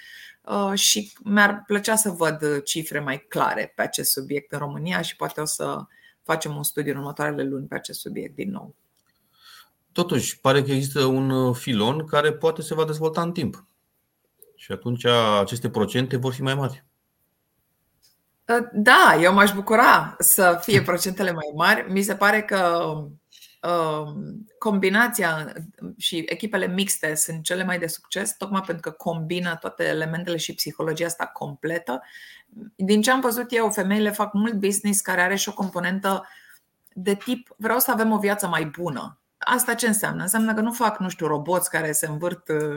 uh, 0.43 0.73
și 0.75 1.13
mi-ar 1.25 1.63
plăcea 1.67 1.97
să 1.97 2.11
văd 2.11 2.63
cifre 2.63 3.01
mai 3.01 3.19
clare 3.29 3.73
pe 3.77 3.83
acest 3.83 4.11
subiect 4.11 4.53
în 4.53 4.59
România 4.59 5.01
și 5.01 5.17
poate 5.17 5.41
o 5.41 5.45
să 5.45 5.87
facem 6.23 6.57
un 6.57 6.63
studiu 6.63 6.93
în 6.93 6.99
următoarele 6.99 7.43
luni 7.43 7.67
pe 7.67 7.75
acest 7.75 8.01
subiect 8.01 8.35
din 8.35 8.51
nou. 8.51 8.75
Totuși, 9.93 10.41
pare 10.41 10.63
că 10.63 10.73
există 10.73 11.05
un 11.05 11.31
uh, 11.31 11.57
filon 11.57 12.07
care 12.07 12.33
poate 12.33 12.63
se 12.63 12.75
va 12.75 12.85
dezvolta 12.85 13.23
în 13.23 13.33
timp. 13.33 13.67
Și 14.55 14.73
atunci 14.73 15.05
aceste 15.41 15.71
procente 15.71 16.17
vor 16.17 16.33
fi 16.33 16.43
mai 16.43 16.55
mari. 16.55 16.85
Uh, 18.49 18.69
da, 18.73 19.19
eu 19.21 19.33
m-aș 19.33 19.53
bucura 19.53 20.17
să 20.19 20.59
fie 20.63 20.83
procentele 20.83 21.33
mai 21.33 21.53
mari. 21.55 21.93
Mi 21.93 22.03
se 22.03 22.15
pare 22.15 22.43
că 22.43 22.83
um, 23.63 24.47
combinația 24.59 25.53
și 25.97 26.25
echipele 26.27 26.67
mixte 26.67 27.15
sunt 27.15 27.43
cele 27.43 27.65
mai 27.65 27.79
de 27.79 27.87
succes, 27.87 28.37
tocmai 28.37 28.61
pentru 28.61 28.91
că 28.91 28.97
combină 28.97 29.57
toate 29.61 29.85
elementele 29.85 30.37
și 30.37 30.55
psihologia 30.55 31.07
asta 31.07 31.27
completă. 31.27 32.03
Din 32.77 33.03
ce 33.03 33.11
am 33.11 33.21
văzut 33.21 33.47
eu, 33.49 33.71
femeile 33.71 34.11
fac 34.11 34.33
mult 34.33 34.55
business 34.55 35.01
care 35.01 35.21
are 35.21 35.35
și 35.35 35.49
o 35.49 35.53
componentă 35.53 36.29
de 36.93 37.15
tip 37.15 37.49
vreau 37.57 37.79
să 37.79 37.91
avem 37.91 38.13
o 38.13 38.19
viață 38.19 38.47
mai 38.47 38.65
bună. 38.65 39.21
Asta 39.39 39.75
ce 39.75 39.87
înseamnă? 39.87 40.23
Înseamnă 40.23 40.55
că 40.55 40.61
nu 40.61 40.73
fac, 40.73 40.99
nu 40.99 41.09
știu, 41.09 41.27
roboți 41.27 41.71
care 41.71 41.93
se 41.93 42.07
învârt 42.07 42.49
uh, 42.49 42.77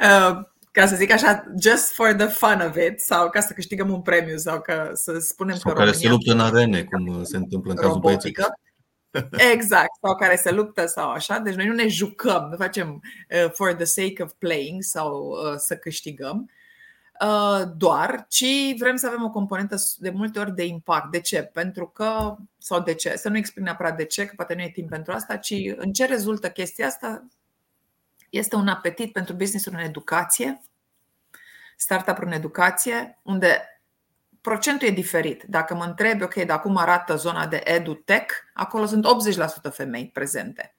uh, 0.30 0.38
ca 0.70 0.86
să 0.86 0.96
zic 0.96 1.12
așa, 1.12 1.44
just 1.60 1.92
for 1.92 2.12
the 2.12 2.26
fun 2.26 2.60
of 2.68 2.76
it 2.76 3.00
sau 3.00 3.30
ca 3.30 3.40
să 3.40 3.52
câștigăm 3.52 3.92
un 3.92 4.02
premiu 4.02 4.36
sau 4.36 4.60
ca 4.60 4.90
să 4.94 5.18
spunem 5.18 5.56
sau 5.56 5.72
că 5.72 5.78
care 5.78 5.90
România 5.90 6.08
se 6.08 6.14
luptă 6.14 6.32
în 6.32 6.40
arene, 6.40 6.84
cum 6.84 7.24
se 7.24 7.36
întâmplă 7.36 7.70
în 7.70 7.76
cazul 7.76 7.98
băieților. 7.98 8.48
Exact, 9.52 9.90
sau 10.02 10.16
care 10.16 10.36
se 10.36 10.50
luptă 10.50 10.86
sau 10.86 11.10
așa. 11.10 11.38
Deci 11.38 11.54
noi 11.54 11.66
nu 11.66 11.74
ne 11.74 11.88
jucăm, 11.88 12.48
nu 12.50 12.56
facem 12.56 13.02
uh, 13.30 13.50
for 13.52 13.74
the 13.74 13.84
sake 13.84 14.22
of 14.22 14.32
playing 14.38 14.82
sau 14.82 15.26
uh, 15.26 15.54
să 15.56 15.76
câștigăm 15.76 16.36
uh, 16.36 16.55
doar, 17.76 18.26
ci 18.28 18.74
vrem 18.78 18.96
să 18.96 19.06
avem 19.06 19.24
o 19.24 19.30
componentă 19.30 19.76
de 19.96 20.10
multe 20.10 20.38
ori 20.38 20.54
de 20.54 20.64
impact. 20.64 21.10
De 21.10 21.20
ce? 21.20 21.42
Pentru 21.42 21.86
că, 21.86 22.36
sau 22.58 22.80
de 22.80 22.94
ce? 22.94 23.16
Să 23.16 23.28
nu 23.28 23.36
exprim 23.36 23.62
neapărat 23.64 23.96
de 23.96 24.04
ce, 24.04 24.26
că 24.26 24.32
poate 24.36 24.54
nu 24.54 24.62
e 24.62 24.70
timp 24.70 24.88
pentru 24.88 25.12
asta, 25.12 25.36
ci 25.36 25.54
în 25.76 25.92
ce 25.92 26.04
rezultă 26.04 26.50
chestia 26.50 26.86
asta? 26.86 27.26
Este 28.30 28.56
un 28.56 28.68
apetit 28.68 29.12
pentru 29.12 29.34
business 29.34 29.66
în 29.66 29.74
educație 29.74 30.60
startup 31.76 32.18
în 32.18 32.32
educație, 32.32 33.18
unde 33.22 33.80
procentul 34.40 34.88
e 34.88 34.90
diferit. 34.90 35.42
Dacă 35.42 35.74
mă 35.74 35.84
întrebi, 35.84 36.22
ok, 36.22 36.34
de 36.34 36.52
acum 36.52 36.76
arată 36.76 37.16
zona 37.16 37.46
de 37.46 37.60
edutech, 37.64 38.34
acolo 38.54 38.86
sunt 38.86 39.06
80% 39.70 39.72
femei 39.72 40.10
prezente. 40.12 40.75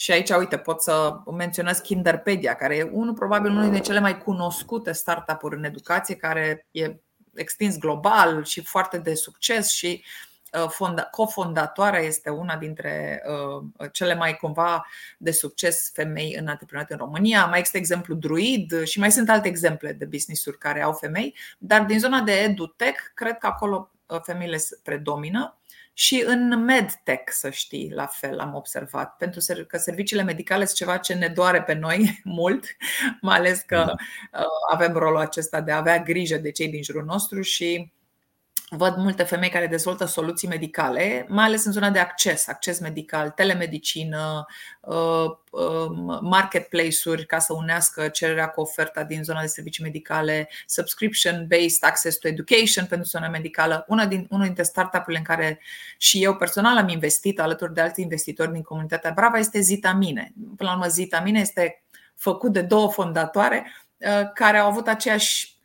Și 0.00 0.10
aici, 0.10 0.30
uite, 0.30 0.58
pot 0.58 0.82
să 0.82 1.20
menționez 1.36 1.78
Kinderpedia, 1.78 2.54
care 2.54 2.76
e 2.76 2.82
unul, 2.82 3.14
probabil 3.14 3.50
unul 3.50 3.62
dintre 3.62 3.80
cele 3.80 4.00
mai 4.00 4.18
cunoscute 4.18 4.92
startup-uri 4.92 5.56
în 5.56 5.64
educație, 5.64 6.14
care 6.14 6.66
e 6.70 6.94
extins 7.34 7.78
global 7.78 8.44
și 8.44 8.64
foarte 8.64 8.98
de 8.98 9.14
succes 9.14 9.70
și 9.70 10.04
uh, 10.52 11.04
cofondatoarea 11.10 12.00
este 12.00 12.30
una 12.30 12.56
dintre 12.56 13.22
uh, 13.26 13.88
cele 13.92 14.14
mai 14.14 14.36
cumva 14.36 14.86
de 15.18 15.30
succes 15.30 15.90
femei 15.94 16.36
în 16.38 16.46
antreprenoriat 16.46 17.00
în 17.00 17.06
România. 17.06 17.46
Mai 17.46 17.58
există 17.58 17.78
exemplu 17.78 18.14
Druid 18.14 18.84
și 18.84 18.98
mai 18.98 19.12
sunt 19.12 19.30
alte 19.30 19.48
exemple 19.48 19.92
de 19.92 20.04
business-uri 20.04 20.58
care 20.58 20.82
au 20.82 20.92
femei, 20.92 21.36
dar 21.58 21.84
din 21.84 21.98
zona 21.98 22.20
de 22.20 22.32
edutech, 22.32 23.00
cred 23.14 23.38
că 23.38 23.46
acolo 23.46 23.90
uh, 24.06 24.20
femeile 24.22 24.58
predomină. 24.82 25.59
Și 26.00 26.24
în 26.26 26.64
medtech, 26.64 27.32
să 27.32 27.50
știi, 27.50 27.92
la 27.94 28.06
fel 28.06 28.38
am 28.38 28.54
observat, 28.54 29.16
pentru 29.16 29.40
că 29.66 29.76
serviciile 29.78 30.22
medicale 30.22 30.64
sunt 30.64 30.76
ceva 30.76 30.96
ce 30.96 31.14
ne 31.14 31.28
doare 31.28 31.62
pe 31.62 31.74
noi 31.74 32.20
mult, 32.24 32.64
mai 33.20 33.36
ales 33.36 33.60
că 33.60 33.76
da. 33.76 33.94
Uh, 34.40 34.46
avem 34.72 34.92
rolul 34.92 35.18
acesta 35.18 35.60
de 35.60 35.72
a 35.72 35.76
avea 35.76 35.98
grijă 36.02 36.36
de 36.36 36.50
cei 36.50 36.68
din 36.68 36.82
jurul 36.82 37.04
nostru 37.04 37.40
și 37.40 37.92
văd 38.70 38.96
multe 38.96 39.22
femei 39.22 39.48
care 39.48 39.66
dezvoltă 39.66 40.04
soluții 40.04 40.48
medicale, 40.48 41.26
mai 41.28 41.44
ales 41.44 41.64
în 41.64 41.72
zona 41.72 41.90
de 41.90 41.98
acces, 41.98 42.48
acces 42.48 42.78
medical, 42.78 43.30
telemedicină, 43.30 44.46
uh, 44.80 45.24
um, 45.50 46.18
marketplace-uri 46.22 47.26
ca 47.26 47.38
să 47.38 47.52
unească 47.52 48.08
cererea 48.08 48.48
cu 48.48 48.60
oferta 48.60 49.04
din 49.04 49.22
zona 49.22 49.40
de 49.40 49.46
servicii 49.46 49.84
medicale, 49.84 50.48
subscription-based 50.66 51.80
access 51.80 52.18
to 52.18 52.28
education 52.28 52.86
pentru 52.86 53.08
zona 53.08 53.28
medicală. 53.28 53.84
Una 53.88 54.06
din, 54.06 54.26
unul 54.30 54.44
dintre 54.44 54.62
startup-urile 54.62 55.18
în 55.18 55.24
care 55.24 55.60
și 55.98 56.22
eu 56.22 56.36
personal 56.36 56.76
am 56.76 56.88
investit 56.88 57.40
alături 57.40 57.74
de 57.74 57.80
alți 57.80 58.00
investitori 58.00 58.52
din 58.52 58.62
comunitatea 58.62 59.12
Brava 59.14 59.38
este 59.38 59.60
Zitamine. 59.60 60.32
Până 60.56 60.70
la 60.70 60.76
urmă, 60.76 60.88
Zitamine 60.88 61.40
este 61.40 61.82
făcut 62.14 62.52
de 62.52 62.62
două 62.62 62.90
fondatoare 62.90 63.72
uh, 63.96 64.32
care 64.34 64.58
au 64.58 64.68
avut 64.68 64.88
aceeași 64.88 65.58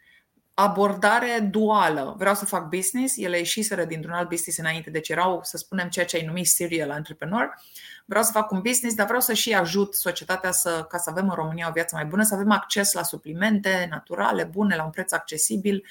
abordare 0.55 1.49
duală. 1.51 2.15
Vreau 2.17 2.35
să 2.35 2.45
fac 2.45 2.69
business, 2.69 3.17
ele 3.17 3.37
ieșiseră 3.37 3.85
dintr-un 3.85 4.13
alt 4.13 4.29
business 4.29 4.57
înainte, 4.57 4.89
deci 4.89 5.09
erau, 5.09 5.39
să 5.43 5.57
spunem, 5.57 5.87
ceea 5.87 6.05
ce 6.05 6.15
ai 6.15 6.25
numit 6.25 6.47
serial 6.47 6.89
entrepreneur. 6.89 7.61
Vreau 8.05 8.23
să 8.23 8.31
fac 8.31 8.51
un 8.51 8.61
business, 8.61 8.95
dar 8.95 9.05
vreau 9.05 9.21
să 9.21 9.33
și 9.33 9.53
ajut 9.53 9.95
societatea 9.95 10.51
să, 10.51 10.85
ca 10.89 10.97
să 10.97 11.09
avem 11.09 11.29
în 11.29 11.35
România 11.35 11.67
o 11.69 11.71
viață 11.71 11.95
mai 11.95 12.05
bună, 12.05 12.23
să 12.23 12.33
avem 12.33 12.51
acces 12.51 12.93
la 12.93 13.03
suplimente 13.03 13.87
naturale, 13.89 14.43
bune, 14.43 14.75
la 14.75 14.83
un 14.83 14.89
preț 14.89 15.11
accesibil, 15.11 15.85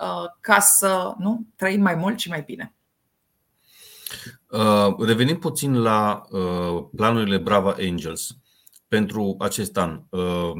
uh, 0.00 0.30
ca 0.40 0.58
să 0.60 1.14
nu 1.18 1.46
trăim 1.56 1.80
mai 1.80 1.94
mult 1.94 2.18
și 2.18 2.28
mai 2.28 2.42
bine. 2.42 2.72
Uh, 4.50 5.06
revenim 5.06 5.38
puțin 5.38 5.82
la 5.82 6.22
uh, 6.30 6.84
planurile 6.96 7.38
Brava 7.38 7.74
Angels 7.78 8.36
pentru 8.88 9.36
acest 9.38 9.76
an. 9.76 10.02
Uh, 10.08 10.52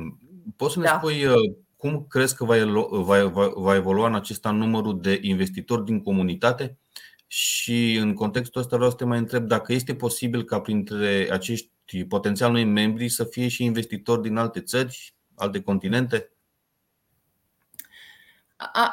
poți 0.56 0.72
să 0.72 0.78
ne 0.78 0.84
da. 0.84 0.96
spui 0.96 1.24
uh, 1.24 1.34
cum 1.78 2.06
crezi 2.08 2.36
că 2.36 2.44
va, 2.44 2.64
va, 2.90 3.24
va, 3.24 3.52
va 3.54 3.74
evolua 3.74 4.06
în 4.06 4.14
acest 4.14 4.46
an 4.46 4.56
numărul 4.56 5.00
de 5.00 5.18
investitori 5.22 5.84
din 5.84 6.02
comunitate? 6.02 6.78
Și 7.26 7.94
în 7.94 8.14
contextul 8.14 8.60
ăsta 8.60 8.76
vreau 8.76 8.90
să 8.90 8.96
te 8.96 9.04
mai 9.04 9.18
întreb 9.18 9.46
dacă 9.46 9.72
este 9.72 9.94
posibil 9.94 10.44
ca 10.44 10.60
printre 10.60 11.28
acești 11.30 11.70
potențial 12.08 12.52
noi 12.52 12.64
membri 12.64 13.08
să 13.08 13.24
fie 13.24 13.48
și 13.48 13.64
investitori 13.64 14.22
din 14.22 14.36
alte 14.36 14.60
țări, 14.60 15.14
alte 15.34 15.60
continente? 15.60 16.32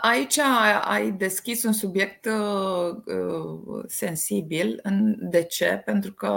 Aici 0.02 0.38
ai 0.82 1.12
deschis 1.12 1.64
un 1.64 1.74
subiect 1.74 2.26
uh, 2.26 2.96
uh, 3.06 3.84
sensibil. 3.88 4.82
De 5.20 5.44
ce? 5.44 5.82
Pentru 5.86 6.14
că 6.14 6.30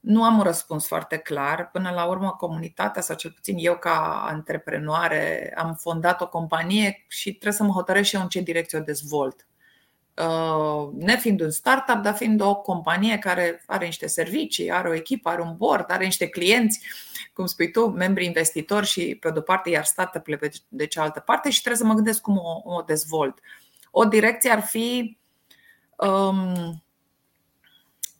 nu 0.00 0.24
am 0.24 0.36
un 0.38 0.42
răspuns 0.42 0.86
foarte 0.86 1.16
clar. 1.16 1.70
Până 1.70 1.90
la 1.90 2.04
urmă, 2.04 2.30
comunitatea, 2.30 3.02
sau 3.02 3.16
cel 3.16 3.30
puțin 3.30 3.56
eu 3.58 3.76
ca 3.76 4.24
antreprenoare, 4.28 5.54
am 5.56 5.74
fondat 5.74 6.20
o 6.20 6.28
companie 6.28 7.04
și 7.08 7.30
trebuie 7.30 7.52
să 7.52 7.62
mă 7.62 7.72
hotărăsc 7.72 8.08
și 8.08 8.14
eu 8.16 8.22
în 8.22 8.28
ce 8.28 8.40
direcție 8.40 8.78
o 8.78 8.82
dezvolt. 8.82 9.46
Uh, 10.14 10.88
nefiind 10.92 11.40
un 11.40 11.50
startup, 11.50 12.02
dar 12.02 12.14
fiind 12.14 12.40
o 12.40 12.54
companie 12.54 13.18
care 13.18 13.62
are 13.66 13.84
niște 13.84 14.06
servicii, 14.06 14.72
are 14.72 14.88
o 14.88 14.94
echipă, 14.94 15.28
are 15.28 15.42
un 15.42 15.56
board, 15.56 15.90
are 15.90 16.04
niște 16.04 16.28
clienți, 16.28 16.80
cum 17.32 17.46
spui 17.46 17.70
tu, 17.70 17.86
membri 17.86 18.24
investitori 18.24 18.86
și 18.86 19.14
pe 19.20 19.30
de-o 19.30 19.42
parte, 19.42 19.70
iar 19.70 19.84
startup-urile 19.84 20.36
pe 20.36 20.56
de 20.68 20.86
cealaltă 20.86 21.20
parte 21.20 21.50
și 21.50 21.58
trebuie 21.60 21.80
să 21.80 21.86
mă 21.86 21.94
gândesc 21.94 22.20
cum 22.20 22.36
o, 22.36 22.74
o 22.74 22.82
dezvolt. 22.82 23.38
O 23.90 24.04
direcție 24.04 24.50
ar 24.50 24.60
fi 24.60 25.18
um, 25.96 26.82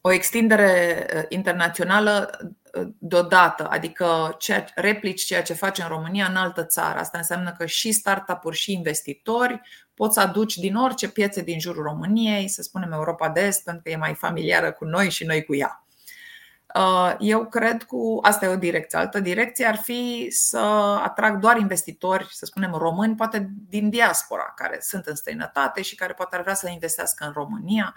o 0.00 0.12
extindere 0.12 1.06
uh, 1.14 1.22
internațională 1.28 2.38
uh, 2.74 2.88
deodată, 2.98 3.68
adică 3.70 4.36
ceea, 4.38 4.64
replici 4.74 5.24
ceea 5.24 5.42
ce 5.42 5.54
face 5.54 5.82
în 5.82 5.88
România 5.88 6.26
în 6.26 6.36
altă 6.36 6.64
țară. 6.64 6.98
Asta 6.98 7.18
înseamnă 7.18 7.54
că 7.58 7.66
și 7.66 7.92
startup-uri 7.92 8.56
și 8.56 8.72
investitori 8.72 9.60
poți 9.94 10.14
să 10.14 10.20
aduci 10.20 10.56
din 10.56 10.74
orice 10.74 11.08
piețe 11.08 11.42
din 11.42 11.60
jurul 11.60 11.82
României, 11.82 12.48
să 12.48 12.62
spunem 12.62 12.92
Europa 12.92 13.28
de 13.28 13.40
Est, 13.40 13.64
pentru 13.64 13.82
că 13.82 13.90
e 13.90 13.96
mai 13.96 14.14
familiară 14.14 14.72
cu 14.72 14.84
noi 14.84 15.10
și 15.10 15.24
noi 15.24 15.44
cu 15.44 15.54
ea. 15.54 15.82
Uh, 16.74 17.14
eu 17.18 17.46
cred 17.46 17.82
că 17.82 17.96
asta 18.22 18.44
e 18.44 18.48
o 18.48 18.56
direcție. 18.56 18.98
Altă 18.98 19.20
direcție 19.20 19.66
ar 19.66 19.76
fi 19.76 20.26
să 20.30 20.58
atrag 21.02 21.38
doar 21.38 21.56
investitori, 21.56 22.28
să 22.30 22.44
spunem 22.44 22.72
români, 22.72 23.14
poate 23.14 23.50
din 23.68 23.90
diaspora, 23.90 24.52
care 24.56 24.78
sunt 24.80 25.06
în 25.06 25.14
străinătate 25.14 25.82
și 25.82 25.94
care 25.94 26.12
poate 26.12 26.36
ar 26.36 26.42
vrea 26.42 26.54
să 26.54 26.68
investească 26.68 27.24
în 27.24 27.32
România. 27.32 27.94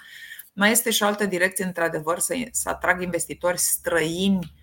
Mai 0.53 0.71
este 0.71 0.89
și 0.89 1.03
o 1.03 1.05
altă 1.05 1.25
direcție, 1.25 1.65
într-adevăr, 1.65 2.19
să, 2.19 2.33
să 2.51 2.69
atrag 2.69 3.01
investitori 3.01 3.57
străini 3.57 4.59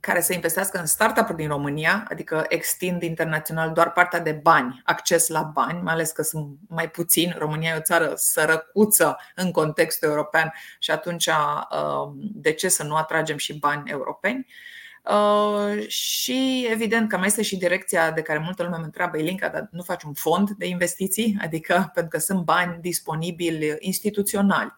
care 0.00 0.20
să 0.20 0.32
investească 0.32 0.78
în 0.78 0.86
startup-uri 0.86 1.36
din 1.36 1.48
România, 1.48 2.06
adică 2.10 2.44
extind 2.48 3.02
internațional 3.02 3.72
doar 3.72 3.92
partea 3.92 4.20
de 4.20 4.32
bani, 4.32 4.80
acces 4.84 5.28
la 5.28 5.42
bani, 5.42 5.82
mai 5.82 5.92
ales 5.92 6.10
că 6.10 6.22
sunt 6.22 6.58
mai 6.68 6.90
puțini. 6.90 7.34
România 7.38 7.74
e 7.74 7.78
o 7.78 7.80
țară 7.80 8.12
sărăcuță 8.16 9.18
în 9.34 9.50
contextul 9.50 10.08
european 10.08 10.52
și 10.78 10.90
atunci 10.90 11.26
uh, 11.26 12.12
de 12.16 12.52
ce 12.52 12.68
să 12.68 12.82
nu 12.82 12.96
atragem 12.96 13.36
și 13.36 13.58
bani 13.58 13.90
europeni? 13.90 14.46
Uh, 15.04 15.86
și 15.88 16.66
evident 16.70 17.08
că 17.08 17.16
mai 17.16 17.26
este 17.26 17.42
și 17.42 17.56
direcția 17.56 18.10
de 18.10 18.22
care 18.22 18.38
multă 18.38 18.62
lume 18.62 18.76
mă 18.76 18.84
întreabă, 18.84 19.16
Ilinca, 19.16 19.48
dar 19.48 19.68
nu 19.70 19.82
faci 19.82 20.02
un 20.02 20.12
fond 20.12 20.50
de 20.50 20.66
investiții? 20.66 21.38
Adică 21.40 21.90
pentru 21.94 22.10
că 22.10 22.18
sunt 22.18 22.44
bani 22.44 22.78
disponibili 22.80 23.76
instituționali 23.78 24.74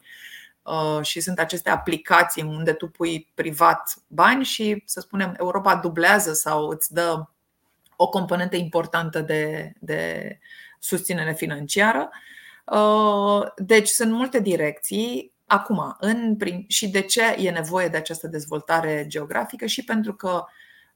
uh, 0.63 1.03
și 1.03 1.21
sunt 1.21 1.39
aceste 1.39 1.71
aplicații 1.71 2.43
unde 2.43 2.73
tu 2.73 2.89
pui 2.89 3.31
privat 3.35 3.95
bani 4.07 4.45
și, 4.45 4.83
să 4.85 5.01
spunem, 5.01 5.35
Europa 5.39 5.77
dublează 5.77 6.33
sau 6.33 6.69
îți 6.69 6.93
dă 6.93 7.25
o 7.97 8.09
componentă 8.09 8.57
importantă 8.57 9.21
de, 9.21 9.73
de 9.79 10.39
susținere 10.79 11.33
financiară. 11.33 12.11
Uh, 12.65 13.43
deci 13.57 13.89
sunt 13.89 14.13
multe 14.13 14.41
direcții. 14.41 15.32
Acum, 15.53 15.97
în 15.99 16.37
prim, 16.37 16.65
și 16.69 16.89
de 16.89 17.01
ce 17.01 17.23
e 17.39 17.51
nevoie 17.51 17.89
de 17.89 17.97
această 17.97 18.27
dezvoltare 18.27 19.05
geografică? 19.09 19.67
Și 19.67 19.85
pentru 19.85 20.15
că 20.15 20.45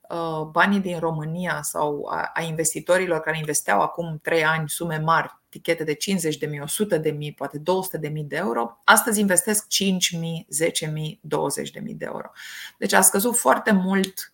uh, 0.08 0.46
banii 0.50 0.80
din 0.80 0.98
România 0.98 1.62
sau 1.62 2.08
a 2.34 2.42
investitorilor 2.42 3.20
care 3.20 3.38
investeau 3.38 3.80
acum 3.80 4.18
3 4.22 4.44
ani 4.44 4.68
sume 4.68 4.98
mari, 4.98 5.40
tichete 5.48 5.84
de 5.84 5.94
50 5.94 6.36
de 6.36 6.46
mii, 6.46 6.60
100 6.60 6.98
de 6.98 7.10
mii, 7.10 7.32
poate 7.32 7.58
200 7.58 7.98
de 7.98 8.08
mii 8.08 8.24
de 8.24 8.36
euro, 8.36 8.80
astăzi 8.84 9.20
investesc 9.20 9.68
5 9.68 10.18
mii, 10.18 10.46
10 10.48 10.86
mii, 10.86 11.20
20 11.22 11.70
de 11.70 11.80
mii 11.80 11.94
de 11.94 12.04
euro. 12.04 12.30
Deci 12.78 12.92
a 12.92 13.00
scăzut 13.00 13.36
foarte 13.36 13.72
mult 13.72 14.32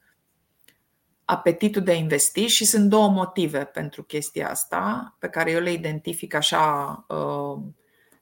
apetitul 1.24 1.82
de 1.82 1.90
a 1.90 1.94
investi 1.94 2.46
și 2.46 2.64
sunt 2.64 2.88
două 2.88 3.08
motive 3.08 3.64
pentru 3.64 4.02
chestia 4.02 4.50
asta 4.50 5.16
pe 5.18 5.28
care 5.28 5.50
eu 5.50 5.60
le 5.60 5.72
identific 5.72 6.34
așa 6.34 7.04
uh, 7.08 7.62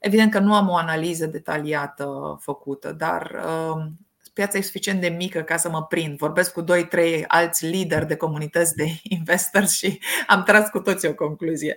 Evident 0.00 0.30
că 0.30 0.38
nu 0.38 0.54
am 0.54 0.68
o 0.68 0.76
analiză 0.76 1.26
detaliată 1.26 2.38
făcută, 2.40 2.92
dar 2.92 3.44
um, 3.74 3.98
piața 4.32 4.58
e 4.58 4.62
suficient 4.62 5.00
de 5.00 5.08
mică 5.08 5.42
ca 5.42 5.56
să 5.56 5.70
mă 5.70 5.84
prind. 5.84 6.16
Vorbesc 6.16 6.52
cu 6.52 6.60
doi, 6.60 6.86
trei 6.86 7.24
alți 7.26 7.66
lideri 7.66 8.06
de 8.06 8.16
comunități 8.16 8.74
de 8.74 8.84
investors 9.18 9.72
și 9.72 10.00
am 10.26 10.42
tras 10.42 10.68
cu 10.68 10.80
toții 10.80 11.08
o 11.08 11.14
concluzie. 11.14 11.76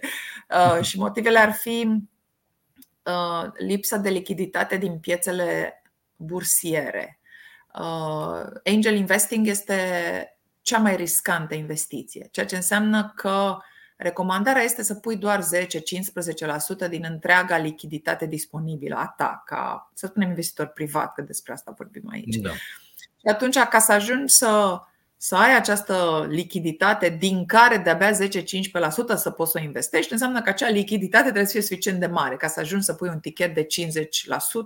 Uh, 0.49 0.83
și 0.83 0.97
motivele 0.97 1.39
ar 1.39 1.51
fi 1.51 1.87
uh, 3.03 3.49
lipsa 3.57 3.97
de 3.97 4.09
lichiditate 4.09 4.77
din 4.77 4.99
piețele 4.99 5.81
bursiere. 6.15 7.19
Uh, 7.79 8.45
angel 8.63 8.95
investing 8.95 9.47
este 9.47 9.77
cea 10.61 10.77
mai 10.77 10.95
riscantă 10.95 11.55
investiție, 11.55 12.27
ceea 12.31 12.45
ce 12.45 12.55
înseamnă 12.55 13.13
că 13.15 13.57
Recomandarea 14.03 14.61
este 14.61 14.83
să 14.83 14.93
pui 14.93 15.15
doar 15.15 15.43
10-15% 16.85 16.89
din 16.89 17.05
întreaga 17.09 17.57
lichiditate 17.57 18.25
disponibilă 18.25 18.95
a 18.95 19.13
ta, 19.17 19.43
ca 19.45 19.91
să 19.93 20.07
spunem 20.07 20.29
investitor 20.29 20.65
privat, 20.65 21.13
că 21.13 21.21
despre 21.21 21.53
asta 21.53 21.73
vorbim 21.77 22.09
aici. 22.11 22.35
Da. 22.35 22.49
Și 22.49 23.29
atunci, 23.29 23.57
ca 23.59 23.79
să 23.79 23.91
ajungi 23.91 24.33
să, 24.33 24.81
să 25.17 25.35
ai 25.35 25.55
această 25.55 26.25
lichiditate 26.29 27.09
din 27.19 27.45
care 27.45 27.77
de-abia 27.77 28.11
10-15% 28.11 28.15
să 29.15 29.29
poți 29.29 29.51
să 29.51 29.57
o 29.61 29.63
investești, 29.63 30.11
înseamnă 30.11 30.41
că 30.41 30.49
acea 30.49 30.69
lichiditate 30.69 31.23
trebuie 31.23 31.45
să 31.45 31.51
fie 31.51 31.61
suficient 31.61 31.99
de 31.99 32.07
mare 32.07 32.35
ca 32.35 32.47
să 32.47 32.59
ajungi 32.59 32.85
să 32.85 32.93
pui 32.93 33.09
un 33.09 33.19
tichet 33.19 33.53
de 33.53 33.65
50%, 33.65 33.67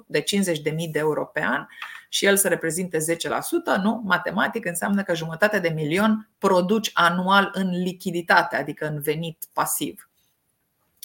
de 0.05 0.23
50.000 0.23 0.63
de 0.63 0.99
euro 0.99 1.25
pe 1.25 1.41
an 1.43 1.65
și 2.09 2.25
el 2.25 2.37
să 2.37 2.47
reprezinte 2.47 2.97
10%, 2.97 3.81
nu? 3.81 4.01
Matematic 4.05 4.65
înseamnă 4.65 5.03
că 5.03 5.15
jumătate 5.15 5.59
de 5.59 5.69
milion 5.69 6.29
produci 6.37 6.91
anual 6.93 7.49
în 7.53 7.69
lichiditate, 7.69 8.55
adică 8.55 8.87
în 8.87 9.01
venit 9.01 9.45
pasiv. 9.53 10.09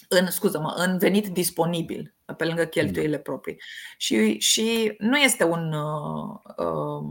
În, 0.07 0.31
scuză-mă, 0.31 0.73
în 0.77 0.97
venit 0.97 1.27
disponibil, 1.27 2.13
pe 2.37 2.45
lângă 2.45 2.63
cheltuielile 2.63 3.17
proprii. 3.17 3.61
Și, 3.97 4.39
și 4.39 4.95
nu 4.97 5.17
este 5.17 5.43
un 5.43 5.73
uh, 5.73 6.39
uh, 6.57 7.03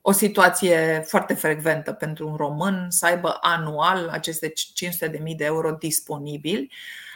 o 0.00 0.12
situație 0.12 1.04
foarte 1.06 1.34
frecventă 1.34 1.92
pentru 1.92 2.28
un 2.28 2.36
român 2.36 2.86
să 2.88 3.06
aibă 3.06 3.38
anual 3.40 4.08
aceste 4.08 4.52
500.000 4.52 5.36
de 5.36 5.44
euro 5.44 5.70
disponibili. 5.70 6.62
Uh, 6.62 7.07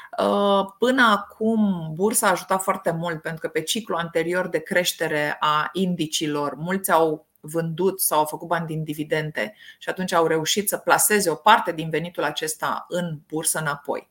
până 0.78 1.02
acum, 1.02 1.90
bursa 1.94 2.26
a 2.26 2.30
ajutat 2.30 2.62
foarte 2.62 2.90
mult 2.90 3.22
pentru 3.22 3.40
că 3.40 3.48
pe 3.48 3.62
ciclu 3.62 3.96
anterior 3.96 4.48
de 4.48 4.58
creștere 4.58 5.36
a 5.40 5.68
indicilor, 5.72 6.54
mulți 6.54 6.90
au 6.90 7.26
vândut 7.40 8.00
sau 8.00 8.18
au 8.18 8.24
făcut 8.24 8.48
bani 8.48 8.66
din 8.66 8.84
dividende 8.84 9.54
și 9.78 9.88
atunci 9.88 10.12
au 10.12 10.26
reușit 10.26 10.68
să 10.68 10.76
placeze 10.76 11.30
o 11.30 11.34
parte 11.34 11.72
din 11.72 11.90
venitul 11.90 12.22
acesta 12.22 12.86
în 12.88 13.18
bursă 13.28 13.58
înapoi. 13.58 14.10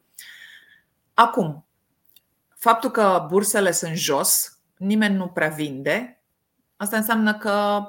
Acum, 1.14 1.66
faptul 2.58 2.92
că 2.92 3.26
bursele 3.30 3.72
sunt 3.72 3.96
jos, 3.96 4.60
nimeni 4.78 5.16
nu 5.16 5.28
prea 5.28 5.50
vinde, 5.50 6.22
asta 6.78 6.98
înseamnă 6.98 7.38
că 7.38 7.82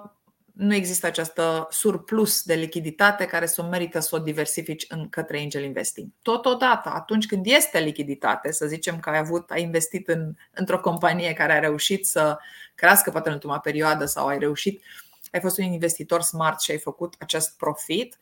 nu 0.53 0.75
există 0.75 1.07
această 1.07 1.67
surplus 1.71 2.43
de 2.43 2.55
lichiditate 2.55 3.27
care 3.27 3.47
să 3.47 3.63
o 3.63 3.69
merită 3.69 3.99
să 3.99 4.17
o 4.17 4.19
diversifici 4.19 4.85
în 4.89 5.09
către 5.09 5.39
angel 5.39 5.63
investing. 5.63 6.09
Totodată, 6.23 6.89
atunci 6.89 7.27
când 7.27 7.47
este 7.47 7.79
lichiditate, 7.79 8.53
să 8.53 8.67
zicem 8.67 9.01
că 9.01 9.11
ai 9.11 9.19
avut, 9.19 9.51
ai 9.51 9.63
investit 9.63 10.09
în, 10.09 10.35
într-o 10.51 10.81
companie 10.81 11.33
care 11.33 11.53
a 11.53 11.59
reușit 11.59 12.07
să 12.07 12.39
crească 12.75 13.11
poate 13.11 13.29
în 13.29 13.35
ultima 13.35 13.59
perioadă 13.59 14.05
sau 14.05 14.27
ai 14.27 14.39
reușit, 14.39 14.83
ai 15.33 15.41
fost 15.41 15.59
un 15.59 15.65
investitor 15.65 16.23
smart 16.23 16.61
și 16.61 16.71
ai 16.71 16.79
făcut 16.79 17.15
acest 17.19 17.57
profit, 17.57 18.19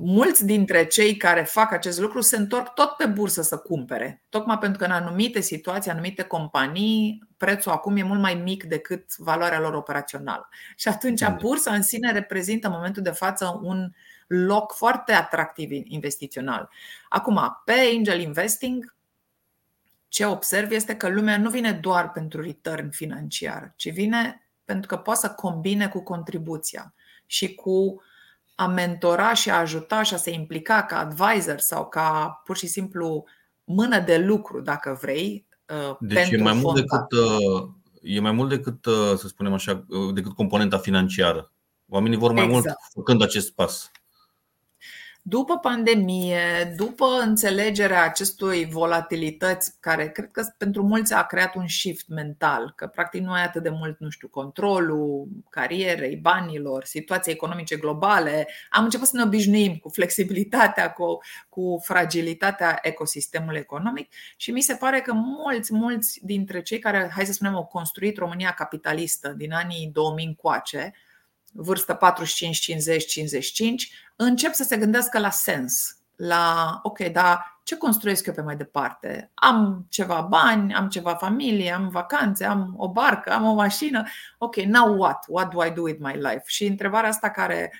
mulți 0.00 0.46
dintre 0.46 0.86
cei 0.86 1.16
care 1.16 1.42
fac 1.42 1.72
acest 1.72 1.98
lucru 1.98 2.20
se 2.20 2.36
întorc 2.36 2.74
tot 2.74 2.90
pe 2.90 3.06
bursă 3.06 3.42
să 3.42 3.58
cumpere, 3.58 4.22
tocmai 4.28 4.58
pentru 4.58 4.78
că 4.78 4.84
în 4.84 4.90
anumite 4.90 5.40
situații, 5.40 5.90
anumite 5.90 6.22
companii, 6.22 7.28
prețul 7.36 7.72
acum 7.72 7.96
e 7.96 8.02
mult 8.02 8.20
mai 8.20 8.34
mic 8.34 8.64
decât 8.64 9.16
valoarea 9.16 9.60
lor 9.60 9.74
operațională. 9.74 10.48
Și 10.76 10.88
atunci 10.88 11.20
mm. 11.20 11.36
bursa 11.40 11.74
în 11.74 11.82
sine 11.82 12.12
reprezintă 12.12 12.66
în 12.66 12.72
momentul 12.72 13.02
de 13.02 13.10
față 13.10 13.60
un 13.62 13.90
loc 14.26 14.72
foarte 14.72 15.12
atractiv 15.12 15.70
investițional. 15.70 16.70
Acum, 17.08 17.62
pe 17.64 17.74
angel 17.96 18.20
investing, 18.20 18.94
ce 20.08 20.26
observ 20.26 20.70
este 20.70 20.96
că 20.96 21.08
lumea 21.08 21.38
nu 21.38 21.50
vine 21.50 21.72
doar 21.72 22.10
pentru 22.10 22.42
return 22.42 22.90
financiar, 22.90 23.72
ci 23.76 23.92
vine 23.92 24.48
pentru 24.64 24.88
că 24.88 24.96
poate 24.96 25.20
să 25.20 25.30
combine 25.30 25.88
cu 25.88 26.02
contribuția 26.02 26.94
și 27.26 27.54
cu 27.54 27.70
uh, 27.70 28.02
a 28.54 28.66
mentora 28.66 29.34
și 29.34 29.50
a 29.50 29.58
ajuta 29.58 30.02
și 30.02 30.14
a 30.14 30.16
se 30.16 30.30
implica 30.30 30.82
ca 30.82 30.98
advisor 30.98 31.58
sau 31.58 31.88
ca 31.88 32.40
pur 32.44 32.56
și 32.56 32.66
simplu 32.66 33.24
mână 33.64 34.00
de 34.00 34.18
lucru, 34.18 34.60
dacă 34.60 34.98
vrei. 35.00 35.46
Uh, 35.88 35.96
deci 36.00 36.18
pentru 36.18 36.38
e 36.38 36.42
mai 36.42 36.52
mult 36.52 36.74
decât, 36.74 37.12
uh, 37.12 37.68
e 38.02 38.20
mai 38.20 38.32
mult 38.32 38.48
decât, 38.48 38.86
uh, 38.86 39.16
să 39.16 39.26
spunem 39.26 39.52
așa, 39.52 39.86
decât 40.14 40.32
componenta 40.32 40.78
financiară. 40.78 41.52
Oamenii 41.88 42.18
vor 42.18 42.32
mai 42.32 42.44
exact. 42.44 42.64
mult 42.64 42.76
făcând 42.92 43.22
acest 43.22 43.52
pas. 43.52 43.90
După 45.26 45.58
pandemie, 45.58 46.74
după 46.76 47.06
înțelegerea 47.20 48.04
acestui 48.04 48.66
volatilități, 48.66 49.80
care 49.80 50.10
cred 50.10 50.30
că 50.30 50.44
pentru 50.58 50.82
mulți 50.82 51.14
a 51.14 51.22
creat 51.22 51.54
un 51.54 51.68
shift 51.68 52.08
mental, 52.08 52.72
că 52.76 52.86
practic 52.86 53.22
nu 53.22 53.32
ai 53.32 53.42
atât 53.44 53.62
de 53.62 53.68
mult, 53.68 53.98
nu 53.98 54.08
știu, 54.08 54.28
controlul 54.28 55.28
carierei, 55.50 56.16
banilor, 56.16 56.84
situației 56.84 57.34
economice 57.34 57.76
globale, 57.76 58.48
am 58.70 58.84
început 58.84 59.06
să 59.06 59.16
ne 59.16 59.22
obișnuim 59.22 59.76
cu 59.76 59.88
flexibilitatea, 59.88 60.92
cu, 60.92 61.18
cu 61.48 61.80
fragilitatea 61.84 62.78
ecosistemului 62.82 63.58
economic 63.58 64.12
și 64.36 64.50
mi 64.50 64.60
se 64.60 64.74
pare 64.74 65.00
că 65.00 65.12
mulți, 65.12 65.74
mulți 65.74 66.20
dintre 66.22 66.62
cei 66.62 66.78
care, 66.78 67.10
hai 67.14 67.26
să 67.26 67.32
spunem, 67.32 67.54
au 67.54 67.64
construit 67.64 68.16
România 68.16 68.50
capitalistă 68.50 69.28
din 69.28 69.52
anii 69.52 69.90
2000 69.92 70.26
încoace, 70.26 70.94
vârstă 71.54 71.94
45, 71.94 72.58
50, 72.58 73.06
55, 73.06 73.92
încep 74.16 74.52
să 74.52 74.62
se 74.62 74.76
gândească 74.76 75.18
la 75.18 75.30
sens, 75.30 75.96
la, 76.16 76.80
ok, 76.82 76.98
dar 76.98 77.58
ce 77.62 77.76
construiesc 77.76 78.26
eu 78.26 78.34
pe 78.34 78.42
mai 78.42 78.56
departe? 78.56 79.30
Am 79.34 79.86
ceva 79.88 80.20
bani, 80.20 80.74
am 80.74 80.88
ceva 80.88 81.14
familie, 81.14 81.72
am 81.72 81.88
vacanțe, 81.88 82.44
am 82.44 82.74
o 82.76 82.88
barcă, 82.88 83.32
am 83.32 83.44
o 83.44 83.52
mașină. 83.52 84.02
Ok, 84.38 84.56
now 84.56 84.96
what? 84.98 85.24
What 85.28 85.54
do 85.54 85.64
I 85.64 85.70
do 85.70 85.82
with 85.82 85.98
my 86.00 86.14
life? 86.14 86.42
Și 86.46 86.66
întrebarea 86.66 87.08
asta 87.08 87.30
care 87.30 87.72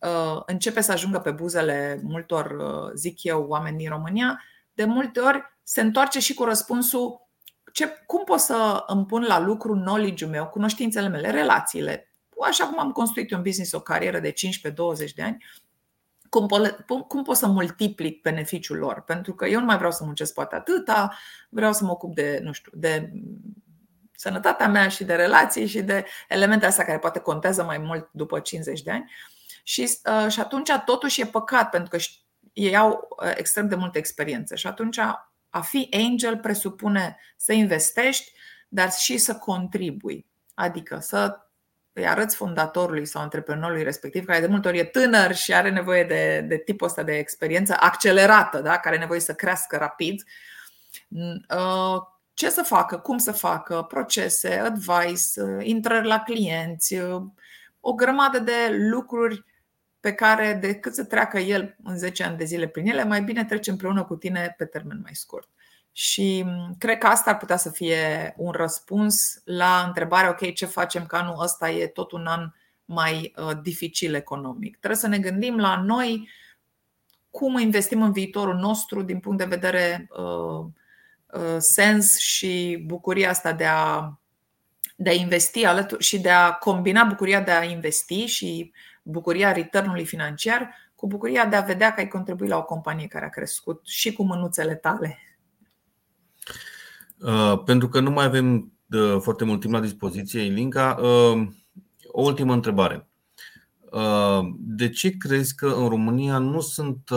uh, 0.00 0.42
începe 0.46 0.80
să 0.80 0.92
ajungă 0.92 1.18
pe 1.18 1.30
buzele 1.30 2.00
multor, 2.02 2.50
uh, 2.50 2.92
zic 2.94 3.22
eu, 3.22 3.44
oameni 3.48 3.76
din 3.76 3.88
România, 3.88 4.42
de 4.74 4.84
multe 4.84 5.20
ori 5.20 5.42
se 5.62 5.80
întoarce 5.80 6.20
și 6.20 6.34
cu 6.34 6.44
răspunsul 6.44 7.28
ce, 7.72 8.02
cum 8.06 8.24
pot 8.24 8.38
să 8.38 8.84
îmi 8.86 9.06
pun 9.06 9.24
la 9.28 9.38
lucru 9.38 9.72
knowledge-ul 9.72 10.30
meu, 10.30 10.46
cunoștințele 10.46 11.08
mele, 11.08 11.30
relațiile, 11.30 12.07
așa 12.42 12.66
cum 12.66 12.78
am 12.78 12.92
construit 12.92 13.30
un 13.30 13.42
business, 13.42 13.72
o 13.72 13.80
carieră 13.80 14.18
de 14.18 14.32
15-20 14.32 14.34
de 15.14 15.22
ani, 15.22 15.44
cum, 16.28 16.46
po- 16.46 17.06
cum 17.08 17.22
pot 17.22 17.36
să 17.36 17.46
multiplic 17.46 18.22
beneficiul 18.22 18.76
lor? 18.76 19.00
Pentru 19.00 19.34
că 19.34 19.46
eu 19.46 19.58
nu 19.58 19.64
mai 19.64 19.76
vreau 19.76 19.92
să 19.92 20.04
muncesc 20.04 20.34
poate 20.34 20.54
atâta, 20.54 21.18
vreau 21.48 21.72
să 21.72 21.84
mă 21.84 21.90
ocup 21.90 22.14
de, 22.14 22.40
nu 22.42 22.52
știu, 22.52 22.72
de 22.74 23.12
sănătatea 24.14 24.68
mea 24.68 24.88
și 24.88 25.04
de 25.04 25.14
relații 25.14 25.66
și 25.66 25.82
de 25.82 26.06
elemente 26.28 26.66
astea 26.66 26.84
care 26.84 26.98
poate 26.98 27.18
contează 27.18 27.64
mai 27.64 27.78
mult 27.78 28.08
după 28.12 28.40
50 28.40 28.82
de 28.82 28.90
ani. 28.90 29.10
Și, 29.62 29.98
uh, 30.04 30.30
și 30.30 30.40
atunci 30.40 30.70
totuși 30.84 31.20
e 31.20 31.24
păcat 31.24 31.70
pentru 31.70 31.90
că 31.90 31.98
ei 32.52 32.76
au 32.76 33.08
uh, 33.22 33.32
extrem 33.36 33.68
de 33.68 33.74
multă 33.74 33.98
experiență 33.98 34.54
și 34.54 34.66
atunci 34.66 34.98
a 35.50 35.60
fi 35.60 35.88
angel 35.92 36.36
presupune 36.36 37.18
să 37.36 37.52
investești, 37.52 38.32
dar 38.68 38.92
și 38.92 39.18
să 39.18 39.36
contribui. 39.36 40.26
Adică 40.54 40.98
să 41.00 41.47
îi 41.98 42.06
arăți 42.06 42.36
fondatorului 42.36 43.06
sau 43.06 43.22
antreprenorului 43.22 43.82
respectiv, 43.82 44.24
care 44.24 44.40
de 44.40 44.46
multe 44.46 44.68
ori 44.68 44.78
e 44.78 44.84
tânăr 44.84 45.34
și 45.34 45.54
are 45.54 45.70
nevoie 45.70 46.04
de, 46.04 46.44
de 46.48 46.56
tipul 46.56 46.86
ăsta 46.86 47.02
de 47.02 47.18
experiență 47.18 47.76
accelerată, 47.80 48.60
da? 48.60 48.70
care 48.70 48.88
are 48.88 48.98
nevoie 48.98 49.20
să 49.20 49.34
crească 49.34 49.76
rapid, 49.76 50.24
uh, 51.08 52.02
ce 52.34 52.50
să 52.50 52.62
facă, 52.62 52.98
cum 52.98 53.18
să 53.18 53.32
facă, 53.32 53.82
procese, 53.88 54.54
advice, 54.54 55.42
uh, 55.42 55.66
intrări 55.66 56.06
la 56.06 56.20
clienți, 56.20 56.94
uh, 56.94 57.22
o 57.80 57.94
grămadă 57.94 58.38
de 58.38 58.68
lucruri 58.70 59.44
pe 60.00 60.12
care 60.12 60.58
decât 60.60 60.94
să 60.94 61.04
treacă 61.04 61.38
el 61.38 61.76
în 61.84 61.96
10 61.96 62.24
ani 62.24 62.36
de 62.36 62.44
zile 62.44 62.68
prin 62.68 62.86
ele, 62.86 63.04
mai 63.04 63.22
bine 63.22 63.44
trece 63.44 63.70
împreună 63.70 64.04
cu 64.04 64.16
tine 64.16 64.54
pe 64.56 64.64
termen 64.64 65.00
mai 65.02 65.14
scurt. 65.14 65.48
Și 65.98 66.42
mm, 66.46 66.74
cred 66.78 66.98
că 66.98 67.06
asta 67.06 67.30
ar 67.30 67.36
putea 67.36 67.56
să 67.56 67.70
fie 67.70 68.34
un 68.36 68.50
răspuns 68.50 69.40
la 69.44 69.84
întrebarea, 69.86 70.30
ok, 70.30 70.54
ce 70.54 70.66
facem 70.66 71.06
că 71.06 71.16
anul 71.16 71.42
ăsta 71.42 71.70
e 71.70 71.86
tot 71.86 72.12
un 72.12 72.26
an 72.26 72.50
mai 72.84 73.34
uh, 73.36 73.58
dificil 73.62 74.14
economic. 74.14 74.76
Trebuie 74.76 74.98
să 75.00 75.06
ne 75.06 75.18
gândim 75.18 75.56
la 75.56 75.82
noi 75.82 76.28
cum 77.30 77.58
investim 77.58 78.02
în 78.02 78.12
viitorul 78.12 78.54
nostru 78.54 79.02
din 79.02 79.20
punct 79.20 79.38
de 79.38 79.44
vedere 79.44 80.08
uh, 80.10 80.66
uh, 81.26 81.56
sens 81.58 82.18
și 82.18 82.82
bucuria 82.86 83.30
asta 83.30 83.52
de 83.52 83.64
a, 83.64 84.12
de 84.96 85.10
a 85.10 85.14
investi 85.14 85.64
alături 85.64 86.04
și 86.04 86.20
de 86.20 86.30
a 86.30 86.52
combina 86.52 87.04
bucuria 87.04 87.40
de 87.40 87.50
a 87.50 87.64
investi 87.64 88.24
și 88.24 88.72
bucuria 89.02 89.52
returnului 89.52 90.06
financiar 90.06 90.74
cu 90.94 91.06
bucuria 91.06 91.46
de 91.46 91.56
a 91.56 91.60
vedea 91.60 91.94
că 91.94 92.00
ai 92.00 92.08
contribuit 92.08 92.50
la 92.50 92.56
o 92.56 92.64
companie 92.64 93.06
care 93.06 93.24
a 93.24 93.28
crescut 93.28 93.86
și 93.86 94.12
cu 94.12 94.22
mânuțele 94.22 94.74
tale. 94.74 95.18
Uh, 97.20 97.62
pentru 97.64 97.88
că 97.88 98.00
nu 98.00 98.10
mai 98.10 98.24
avem 98.24 98.72
uh, 98.90 99.16
foarte 99.20 99.44
mult 99.44 99.60
timp 99.60 99.72
la 99.72 99.80
dispoziție, 99.80 100.40
Ilinca, 100.40 100.98
uh, 101.00 101.48
o 102.06 102.22
ultimă 102.22 102.52
întrebare. 102.52 103.02
De 104.58 104.88
ce 104.88 105.16
crezi 105.16 105.54
că 105.54 105.66
în 105.66 105.88
România 105.88 106.38
nu 106.38 106.60
sunt, 106.60 107.10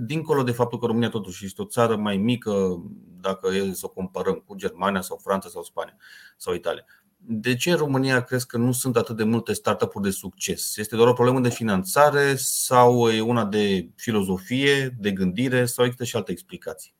dincolo 0.00 0.42
de 0.42 0.50
faptul 0.50 0.78
că 0.78 0.86
România 0.86 1.08
totuși 1.08 1.44
este 1.44 1.62
o 1.62 1.64
țară 1.64 1.96
mai 1.96 2.16
mică, 2.16 2.82
dacă 3.20 3.54
e 3.54 3.72
să 3.72 3.86
o 3.86 3.88
comparăm 3.88 4.42
cu 4.46 4.54
Germania 4.54 5.00
sau 5.00 5.20
Franța 5.22 5.48
sau 5.48 5.62
Spania 5.62 5.96
sau 6.36 6.54
Italia, 6.54 6.84
de 7.16 7.54
ce 7.54 7.70
în 7.70 7.76
România 7.76 8.22
crezi 8.22 8.46
că 8.46 8.56
nu 8.56 8.72
sunt 8.72 8.96
atât 8.96 9.16
de 9.16 9.24
multe 9.24 9.52
startup-uri 9.52 10.04
de 10.04 10.10
succes? 10.10 10.76
Este 10.76 10.96
doar 10.96 11.08
o 11.08 11.12
problemă 11.12 11.40
de 11.40 11.48
finanțare 11.48 12.34
sau 12.36 13.10
e 13.10 13.20
una 13.20 13.44
de 13.44 13.88
filozofie, 13.94 14.96
de 14.98 15.10
gândire 15.10 15.64
sau 15.64 15.84
există 15.84 16.04
și 16.04 16.16
alte 16.16 16.32
explicații? 16.32 16.97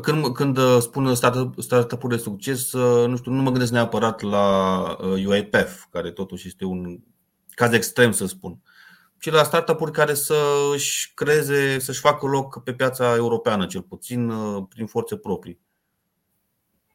Când, 0.00 0.34
când 0.34 0.56
uh, 0.56 0.78
spun 0.80 1.14
startup-uri 1.58 2.16
de 2.16 2.22
succes, 2.22 2.72
uh, 2.72 3.08
nu 3.08 3.16
știu, 3.16 3.32
nu 3.32 3.42
mă 3.42 3.50
gândesc 3.50 3.72
neapărat 3.72 4.20
la 4.20 4.96
UiPath, 5.00 5.72
uh, 5.76 5.84
care 5.90 6.10
totuși 6.10 6.46
este 6.46 6.64
un 6.64 7.00
caz 7.48 7.72
extrem 7.72 8.12
să 8.12 8.26
spun, 8.26 8.58
ci 9.18 9.30
la 9.30 9.42
startup-uri 9.42 9.92
care 9.92 10.14
să-și 10.14 11.14
creeze, 11.14 11.78
să-și 11.78 12.00
facă 12.00 12.26
loc 12.26 12.62
pe 12.62 12.74
piața 12.74 13.14
europeană, 13.14 13.66
cel 13.66 13.82
puțin 13.82 14.32
prin 14.68 14.86
forțe 14.86 15.16
proprii 15.16 15.60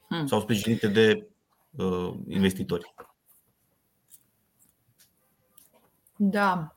hmm. 0.07 0.27
sau 0.27 0.39
sprijinite 0.39 0.87
de 0.87 1.27
uh, 1.75 2.13
investitori. 2.27 2.93
Da. 6.15 6.75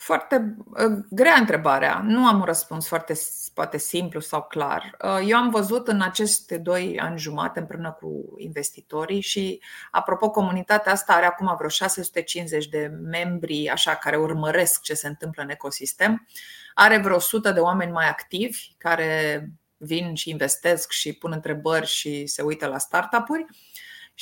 Ă, 0.00 0.02
foarte 0.02 0.56
ă, 0.76 1.06
grea 1.10 1.34
întrebarea. 1.34 2.02
Nu 2.04 2.26
am 2.26 2.38
un 2.38 2.44
răspuns 2.44 2.86
foarte 2.86 3.14
poate 3.54 3.78
simplu 3.78 4.20
sau 4.20 4.42
clar. 4.42 4.96
Ă, 5.02 5.20
eu 5.20 5.36
am 5.36 5.50
văzut 5.50 5.88
în 5.88 6.00
aceste 6.00 6.58
doi 6.58 6.98
ani 7.00 7.18
jumate 7.18 7.60
împreună 7.60 7.96
cu 8.00 8.34
investitorii 8.36 9.20
și, 9.20 9.62
apropo, 9.90 10.30
comunitatea 10.30 10.92
asta 10.92 11.12
are 11.12 11.26
acum 11.26 11.54
vreo 11.56 11.68
650 11.68 12.68
de 12.68 12.86
membri 13.02 13.68
așa 13.68 13.94
care 13.94 14.16
urmăresc 14.16 14.80
ce 14.80 14.94
se 14.94 15.08
întâmplă 15.08 15.42
în 15.42 15.50
ecosistem. 15.50 16.26
Are 16.74 16.98
vreo 16.98 17.16
100 17.16 17.52
de 17.52 17.60
oameni 17.60 17.92
mai 17.92 18.08
activi 18.08 18.74
care 18.78 19.44
vin 19.76 20.14
și 20.14 20.30
investesc 20.30 20.90
și 20.90 21.12
pun 21.12 21.32
întrebări 21.32 21.86
și 21.86 22.26
se 22.26 22.42
uită 22.42 22.66
la 22.66 22.78
startup-uri 22.78 23.46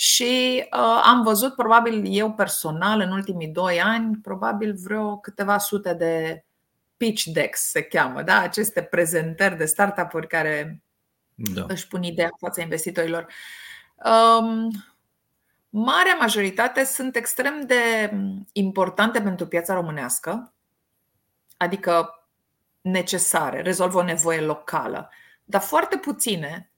și 0.00 0.64
uh, 0.72 1.00
am 1.04 1.22
văzut, 1.22 1.54
probabil 1.54 2.02
eu 2.06 2.32
personal, 2.32 3.00
în 3.00 3.10
ultimii 3.10 3.48
doi 3.48 3.80
ani, 3.80 4.16
probabil 4.16 4.74
vreo 4.74 5.16
câteva 5.16 5.58
sute 5.58 5.94
de 5.94 6.44
pitch 6.96 7.22
decks 7.22 7.60
se 7.70 7.82
cheamă, 7.82 8.22
da? 8.22 8.40
aceste 8.40 8.82
prezentări 8.82 9.56
de 9.56 9.64
startup-uri 9.64 10.26
care 10.26 10.82
da. 11.34 11.64
își 11.68 11.88
pun 11.88 12.02
ideea 12.02 12.28
în 12.30 12.48
fața 12.48 12.62
investitorilor. 12.62 13.26
Um, 14.04 14.70
marea 15.68 16.14
majoritate 16.14 16.84
sunt 16.84 17.16
extrem 17.16 17.66
de 17.66 18.12
importante 18.52 19.20
pentru 19.20 19.46
piața 19.46 19.74
românească, 19.74 20.52
adică 21.56 22.26
necesare, 22.80 23.62
rezolvă 23.62 23.98
o 23.98 24.02
nevoie 24.02 24.40
locală, 24.40 25.10
dar 25.44 25.60
foarte 25.60 25.96
puține. 25.96 26.70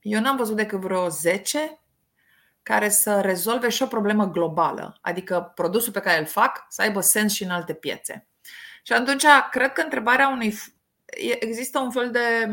Eu 0.00 0.20
n-am 0.20 0.36
văzut 0.36 0.56
decât 0.56 0.80
vreo 0.80 1.08
10 1.08 1.78
care 2.64 2.88
să 2.88 3.20
rezolve 3.20 3.68
și 3.68 3.82
o 3.82 3.86
problemă 3.86 4.30
globală, 4.30 4.98
adică 5.00 5.52
produsul 5.54 5.92
pe 5.92 6.00
care 6.00 6.18
îl 6.18 6.26
fac 6.26 6.66
să 6.68 6.82
aibă 6.82 7.00
sens 7.00 7.32
și 7.32 7.42
în 7.42 7.50
alte 7.50 7.74
piețe. 7.74 8.26
Și 8.82 8.92
atunci, 8.92 9.24
cred 9.50 9.72
că 9.72 9.80
întrebarea 9.80 10.28
unui. 10.28 10.58
Există 11.40 11.78
un 11.78 11.90
fel 11.90 12.10
de 12.10 12.48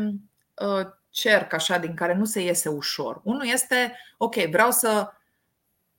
uh, 0.66 0.86
cerc 1.10 1.52
așa 1.52 1.78
din 1.78 1.94
care 1.94 2.14
nu 2.14 2.24
se 2.24 2.40
iese 2.40 2.68
ușor. 2.68 3.20
Unul 3.24 3.46
este, 3.46 3.98
ok, 4.16 4.34
vreau 4.34 4.70
să 4.70 5.12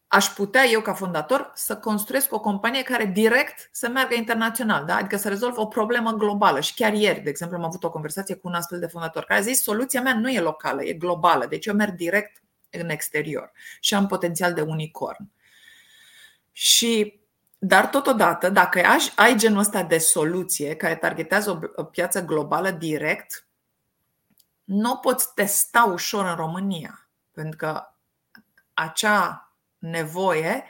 aș 0.07 0.25
putea 0.25 0.65
eu 0.65 0.81
ca 0.81 0.93
fondator 0.93 1.51
să 1.55 1.77
construiesc 1.77 2.33
o 2.33 2.39
companie 2.39 2.83
care 2.83 3.05
direct 3.05 3.69
să 3.71 3.89
meargă 3.89 4.15
internațional, 4.15 4.85
da? 4.85 4.95
adică 4.95 5.17
să 5.17 5.29
rezolv 5.29 5.57
o 5.57 5.65
problemă 5.65 6.11
globală. 6.11 6.59
Și 6.59 6.73
chiar 6.73 6.93
ieri, 6.93 7.19
de 7.19 7.29
exemplu, 7.29 7.57
am 7.57 7.63
avut 7.63 7.83
o 7.83 7.89
conversație 7.89 8.35
cu 8.35 8.47
un 8.47 8.53
astfel 8.53 8.79
de 8.79 8.87
fondator 8.87 9.23
care 9.23 9.39
a 9.39 9.43
zis 9.43 9.61
soluția 9.61 10.01
mea 10.01 10.13
nu 10.13 10.29
e 10.29 10.39
locală, 10.39 10.83
e 10.83 10.93
globală, 10.93 11.45
deci 11.45 11.65
eu 11.65 11.75
merg 11.75 11.95
direct 11.95 12.42
în 12.81 12.89
exterior 12.89 13.51
și 13.79 13.93
am 13.93 14.07
potențial 14.07 14.53
de 14.53 14.61
unicorn. 14.61 15.29
Și 16.51 17.21
dar 17.65 17.87
totodată, 17.87 18.49
dacă 18.49 18.81
ai 19.15 19.35
genul 19.35 19.59
ăsta 19.59 19.83
de 19.83 19.97
soluție 19.97 20.75
care 20.75 20.95
targetează 20.95 21.73
o 21.75 21.83
piață 21.83 22.25
globală 22.25 22.71
direct, 22.71 23.47
nu 24.63 24.91
o 24.91 24.95
poți 24.95 25.33
testa 25.33 25.83
ușor 25.83 26.25
în 26.25 26.35
România. 26.35 27.09
Pentru 27.31 27.57
că 27.57 27.83
acea 28.73 29.53
nevoie, 29.77 30.63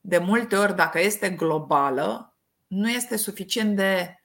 de 0.00 0.18
multe 0.18 0.56
ori, 0.56 0.76
dacă 0.76 1.00
este 1.00 1.30
globală, 1.30 2.36
nu 2.66 2.90
este 2.90 3.16
suficient 3.16 3.76
de, 3.76 4.22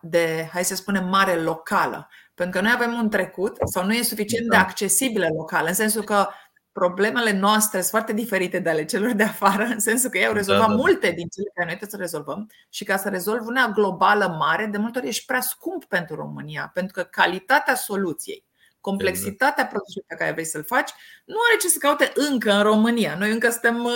de 0.00 0.48
hai 0.52 0.64
să 0.64 0.74
spunem, 0.74 1.08
mare 1.08 1.34
locală. 1.34 2.08
Pentru 2.34 2.60
că 2.60 2.66
noi 2.66 2.74
avem 2.74 2.92
un 2.92 3.08
trecut 3.08 3.56
sau 3.64 3.84
nu 3.84 3.92
e 3.92 4.02
suficient 4.02 4.48
de 4.48 4.56
da. 4.56 4.62
accesibile 4.62 5.28
local, 5.36 5.64
în 5.68 5.74
sensul 5.74 6.02
că 6.02 6.28
problemele 6.72 7.32
noastre 7.32 7.78
sunt 7.78 7.90
foarte 7.90 8.12
diferite 8.12 8.58
de 8.58 8.70
ale 8.70 8.84
celor 8.84 9.12
de 9.12 9.22
afară, 9.22 9.64
în 9.64 9.78
sensul 9.78 10.10
că 10.10 10.18
ei 10.18 10.26
au 10.26 10.32
da, 10.32 10.38
rezolvat 10.38 10.66
da, 10.66 10.72
da, 10.72 10.78
multe 10.78 11.10
din 11.10 11.28
cele 11.28 11.50
care 11.54 11.66
noi 11.66 11.76
trebuie 11.76 11.90
să 11.90 11.96
rezolvăm 11.96 12.50
și 12.68 12.84
ca 12.84 12.96
să 12.96 13.08
rezolvi 13.08 13.46
una 13.46 13.68
globală 13.68 14.36
mare, 14.38 14.66
de 14.66 14.78
multe 14.78 14.98
ori 14.98 15.08
ești 15.08 15.24
prea 15.24 15.40
scump 15.40 15.84
pentru 15.84 16.14
România, 16.14 16.70
pentru 16.74 16.92
că 16.92 17.02
calitatea 17.02 17.74
soluției, 17.74 18.44
complexitatea 18.80 19.52
exact. 19.52 19.70
produsului 19.70 20.06
pe 20.08 20.14
care 20.14 20.32
vrei 20.32 20.44
să-l 20.44 20.64
faci, 20.64 20.90
nu 21.24 21.36
are 21.48 21.58
ce 21.60 21.68
să 21.68 21.78
caute 21.78 22.12
încă 22.14 22.52
în 22.52 22.62
România. 22.62 23.16
Noi 23.18 23.30
încă 23.30 23.50
suntem 23.50 23.88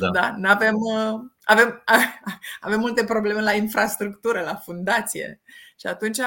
da. 0.00 0.10
da 0.42 0.50
avem 0.50 0.76
avem, 1.44 1.82
avem 2.66 2.80
multe 2.80 3.04
probleme 3.04 3.40
la 3.40 3.52
infrastructură, 3.52 4.40
la 4.40 4.54
fundație. 4.54 5.40
Și 5.76 5.86
atunci 5.86 6.18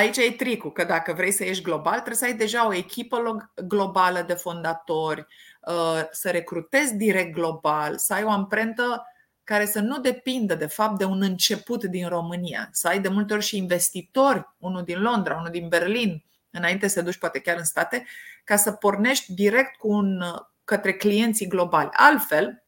Aici 0.00 0.16
e 0.16 0.30
tricul, 0.30 0.72
că 0.72 0.84
dacă 0.84 1.12
vrei 1.12 1.30
să 1.30 1.44
ieși 1.44 1.62
global, 1.62 1.94
trebuie 1.94 2.14
să 2.14 2.24
ai 2.24 2.34
deja 2.34 2.66
o 2.66 2.74
echipă 2.74 3.50
globală 3.66 4.22
de 4.22 4.34
fondatori, 4.34 5.26
uh, 5.60 6.02
să 6.10 6.30
recrutezi 6.30 6.94
direct 6.94 7.32
global, 7.32 7.98
să 7.98 8.14
ai 8.14 8.22
o 8.22 8.30
amprentă 8.30 9.06
care 9.44 9.66
să 9.66 9.80
nu 9.80 9.98
depindă 9.98 10.54
de 10.54 10.66
fapt 10.66 10.98
de 10.98 11.04
un 11.04 11.22
început 11.22 11.84
din 11.84 12.08
România, 12.08 12.68
să 12.72 12.88
ai 12.88 13.00
de 13.00 13.08
multe 13.08 13.34
ori 13.34 13.44
și 13.44 13.56
investitori, 13.56 14.54
unul 14.58 14.82
din 14.82 15.00
Londra, 15.00 15.36
unul 15.36 15.50
din 15.50 15.68
Berlin, 15.68 16.24
înainte 16.50 16.88
să 16.88 17.02
duci 17.02 17.18
poate 17.18 17.40
chiar 17.40 17.56
în 17.56 17.64
state, 17.64 18.06
ca 18.44 18.56
să 18.56 18.72
pornești 18.72 19.34
direct 19.34 19.76
cu 19.76 19.88
un, 19.88 20.22
către 20.64 20.92
clienții 20.92 21.46
globali. 21.46 21.88
Altfel, 21.92 22.64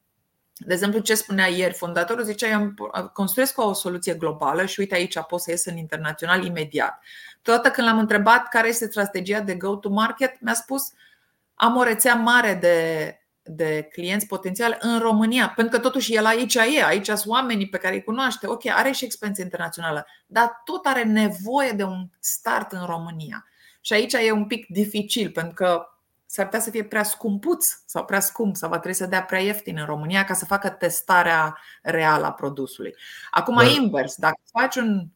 de 0.57 0.73
exemplu, 0.73 0.99
ce 0.99 1.15
spunea 1.15 1.47
ieri 1.47 1.73
fondatorul, 1.73 2.23
zicea, 2.23 2.47
eu 2.47 2.73
construiesc 3.13 3.61
o 3.61 3.73
soluție 3.73 4.13
globală 4.13 4.65
și 4.65 4.79
uite 4.79 4.95
aici 4.95 5.19
pot 5.27 5.41
să 5.41 5.51
ies 5.51 5.65
în 5.65 5.77
internațional 5.77 6.45
imediat. 6.45 6.99
Toată 7.41 7.69
când 7.69 7.87
l-am 7.87 7.97
întrebat 7.97 8.47
care 8.47 8.67
este 8.67 8.85
strategia 8.85 9.39
de 9.39 9.55
go-to-market, 9.55 10.41
mi-a 10.41 10.53
spus, 10.53 10.91
am 11.55 11.77
o 11.77 11.83
rețea 11.83 12.15
mare 12.15 12.53
de, 12.53 13.17
de 13.43 13.89
clienți 13.91 14.27
potențiali 14.27 14.77
în 14.79 14.99
România, 14.99 15.49
pentru 15.55 15.75
că 15.75 15.81
totuși 15.81 16.15
el 16.15 16.25
aici 16.25 16.55
e, 16.55 16.83
aici 16.85 17.05
sunt 17.05 17.25
oamenii 17.25 17.69
pe 17.69 17.77
care 17.77 17.93
îi 17.93 18.03
cunoaște, 18.03 18.47
ok, 18.47 18.65
are 18.65 18.91
și 18.91 19.05
experiență 19.05 19.41
internațională, 19.41 20.07
dar 20.25 20.61
tot 20.63 20.85
are 20.85 21.03
nevoie 21.03 21.71
de 21.71 21.83
un 21.83 22.07
start 22.19 22.71
în 22.71 22.85
România. 22.85 23.45
Și 23.81 23.93
aici 23.93 24.13
e 24.13 24.31
un 24.31 24.45
pic 24.45 24.65
dificil, 24.67 25.31
pentru 25.31 25.53
că 25.53 25.87
s-ar 26.33 26.45
putea 26.45 26.59
să 26.59 26.69
fie 26.69 26.83
prea 26.83 27.03
scumpuț 27.03 27.65
sau 27.85 28.05
prea 28.05 28.19
scump 28.19 28.55
sau 28.55 28.69
va 28.69 28.77
trebui 28.79 28.97
să 28.97 29.05
dea 29.05 29.23
prea 29.23 29.39
ieftin 29.39 29.77
în 29.77 29.85
România 29.85 30.23
ca 30.23 30.33
să 30.33 30.45
facă 30.45 30.69
testarea 30.69 31.57
reală 31.81 32.25
a 32.25 32.31
produsului. 32.31 32.95
Acum, 33.31 33.55
Dar... 33.55 33.65
invers, 33.65 34.15
dacă 34.15 34.39
faci 34.51 34.75
un. 34.75 35.07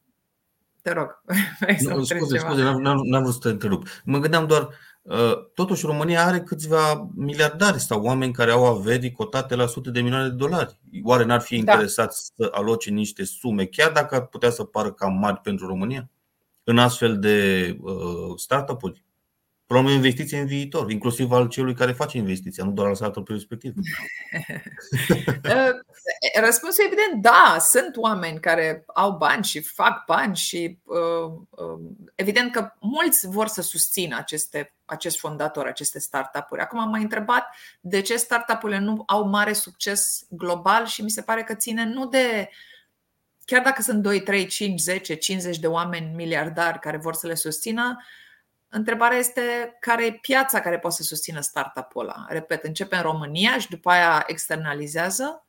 Te 0.82 0.92
rog. 0.92 1.22
Nu, 1.80 2.04
scuze, 2.04 2.38
scuze, 2.38 2.62
n-am, 2.62 3.00
n-am 3.04 3.22
vrut 3.22 3.34
să 3.34 3.40
te 3.40 3.48
întrerup. 3.48 3.86
Mă 4.04 4.18
gândeam 4.18 4.46
doar, 4.46 4.68
uh, 5.02 5.46
totuși 5.54 5.86
România 5.86 6.24
are 6.24 6.40
câțiva 6.40 7.08
miliardari 7.14 7.80
sau 7.80 8.02
oameni 8.02 8.32
care 8.32 8.50
au 8.50 8.64
averi 8.64 9.12
cotate 9.12 9.54
la 9.54 9.66
sute 9.66 9.90
de 9.90 10.00
milioane 10.00 10.28
de 10.28 10.34
dolari. 10.34 10.78
Oare 11.02 11.24
n-ar 11.24 11.40
fi 11.40 11.62
da. 11.62 11.72
interesați 11.72 12.32
să 12.36 12.48
aloce 12.52 12.90
niște 12.90 13.24
sume, 13.24 13.64
chiar 13.64 13.90
dacă 13.90 14.14
ar 14.14 14.26
putea 14.26 14.50
să 14.50 14.64
pară 14.64 14.92
cam 14.92 15.12
mari 15.12 15.40
pentru 15.40 15.66
România, 15.66 16.10
în 16.64 16.78
astfel 16.78 17.18
de 17.18 17.76
uh, 17.80 18.36
startup-uri? 18.36 19.06
Problema 19.68 19.94
investiție 19.94 20.38
în 20.38 20.46
viitor, 20.46 20.90
inclusiv 20.90 21.32
al 21.32 21.48
celui 21.48 21.74
care 21.74 21.92
face 21.92 22.16
investiția, 22.16 22.64
nu 22.64 22.70
doar 22.70 22.88
al 22.88 22.94
startup 22.94 23.28
respectiv. 23.28 23.74
Răspunsul 26.40 26.84
e 26.84 26.86
evident, 26.86 27.22
da, 27.22 27.56
sunt 27.60 27.96
oameni 27.96 28.40
care 28.40 28.84
au 28.86 29.16
bani 29.16 29.44
și 29.44 29.60
fac 29.60 30.04
bani 30.04 30.36
și 30.36 30.78
uh, 30.84 31.32
uh, 31.50 31.80
evident 32.14 32.52
că 32.52 32.72
mulți 32.80 33.26
vor 33.26 33.46
să 33.46 33.62
susțină 33.62 34.16
aceste, 34.16 34.74
acest 34.84 35.18
fondator, 35.18 35.66
aceste 35.66 35.98
startup-uri. 35.98 36.60
Acum 36.60 36.78
am 36.78 36.90
mai 36.90 37.02
întrebat 37.02 37.46
de 37.80 38.00
ce 38.00 38.16
startup-urile 38.16 38.78
nu 38.78 39.02
au 39.06 39.28
mare 39.28 39.52
succes 39.52 40.26
global 40.28 40.86
și 40.86 41.02
mi 41.02 41.10
se 41.10 41.22
pare 41.22 41.42
că 41.42 41.54
ține 41.54 41.84
nu 41.84 42.06
de 42.06 42.48
chiar 43.44 43.62
dacă 43.62 43.82
sunt 43.82 44.02
2, 44.02 44.20
3, 44.20 44.46
5, 44.46 44.80
10, 44.80 45.14
50 45.14 45.58
de 45.58 45.66
oameni 45.66 46.14
miliardari 46.14 46.78
care 46.78 46.96
vor 46.96 47.14
să 47.14 47.26
le 47.26 47.34
susțină, 47.34 47.96
Întrebarea 48.68 49.18
este 49.18 49.76
care 49.80 50.06
e 50.06 50.18
piața 50.20 50.60
care 50.60 50.78
poate 50.78 50.96
să 50.96 51.02
susțină 51.02 51.40
startup-ul 51.40 52.02
ăla. 52.02 52.26
Repet, 52.28 52.64
începe 52.64 52.96
în 52.96 53.02
România 53.02 53.58
și 53.58 53.68
după 53.68 53.90
aia 53.90 54.24
externalizează 54.26 55.46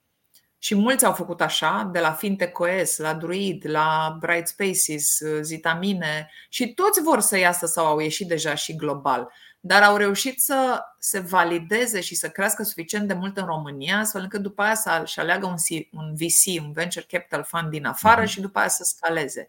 și 0.58 0.76
mulți 0.76 1.06
au 1.06 1.14
făcut 1.14 1.42
așa, 1.42 1.90
de 1.92 2.00
la 2.00 2.12
FintechOS, 2.12 2.98
la 2.98 3.14
Druid, 3.14 3.70
la 3.70 4.18
Bright 4.20 4.48
Spaces, 4.48 5.20
Zitamine 5.42 6.32
și 6.50 6.74
toți 6.74 7.02
vor 7.02 7.20
să 7.20 7.38
iasă 7.38 7.66
sau 7.66 7.86
au 7.86 8.00
ieșit 8.00 8.28
deja 8.28 8.56
și 8.56 8.76
global, 8.76 9.32
dar 9.60 9.84
au 9.84 9.98
reușit 9.98 10.42
să 10.42 10.82
se 11.00 11.20
valideze 11.20 12.02
și 12.02 12.16
să 12.16 12.30
crească 12.30 12.64
suficient 12.64 13.08
de 13.08 13.14
mult 13.14 13.38
în 13.38 13.46
România, 13.46 13.98
astfel 13.98 14.22
încât 14.22 14.42
după 14.42 14.62
aia 14.62 14.76
să-și 14.76 15.20
aleagă 15.20 15.46
un 15.92 16.16
VC, 16.16 16.62
un 16.64 16.72
Venture 16.72 17.06
Capital 17.10 17.44
Fund 17.44 17.70
din 17.70 17.86
afară 17.86 18.22
mhm. 18.22 18.30
și 18.30 18.42
după 18.42 18.60
aia 18.60 18.68
să 18.68 18.84
scaleze. 18.84 19.48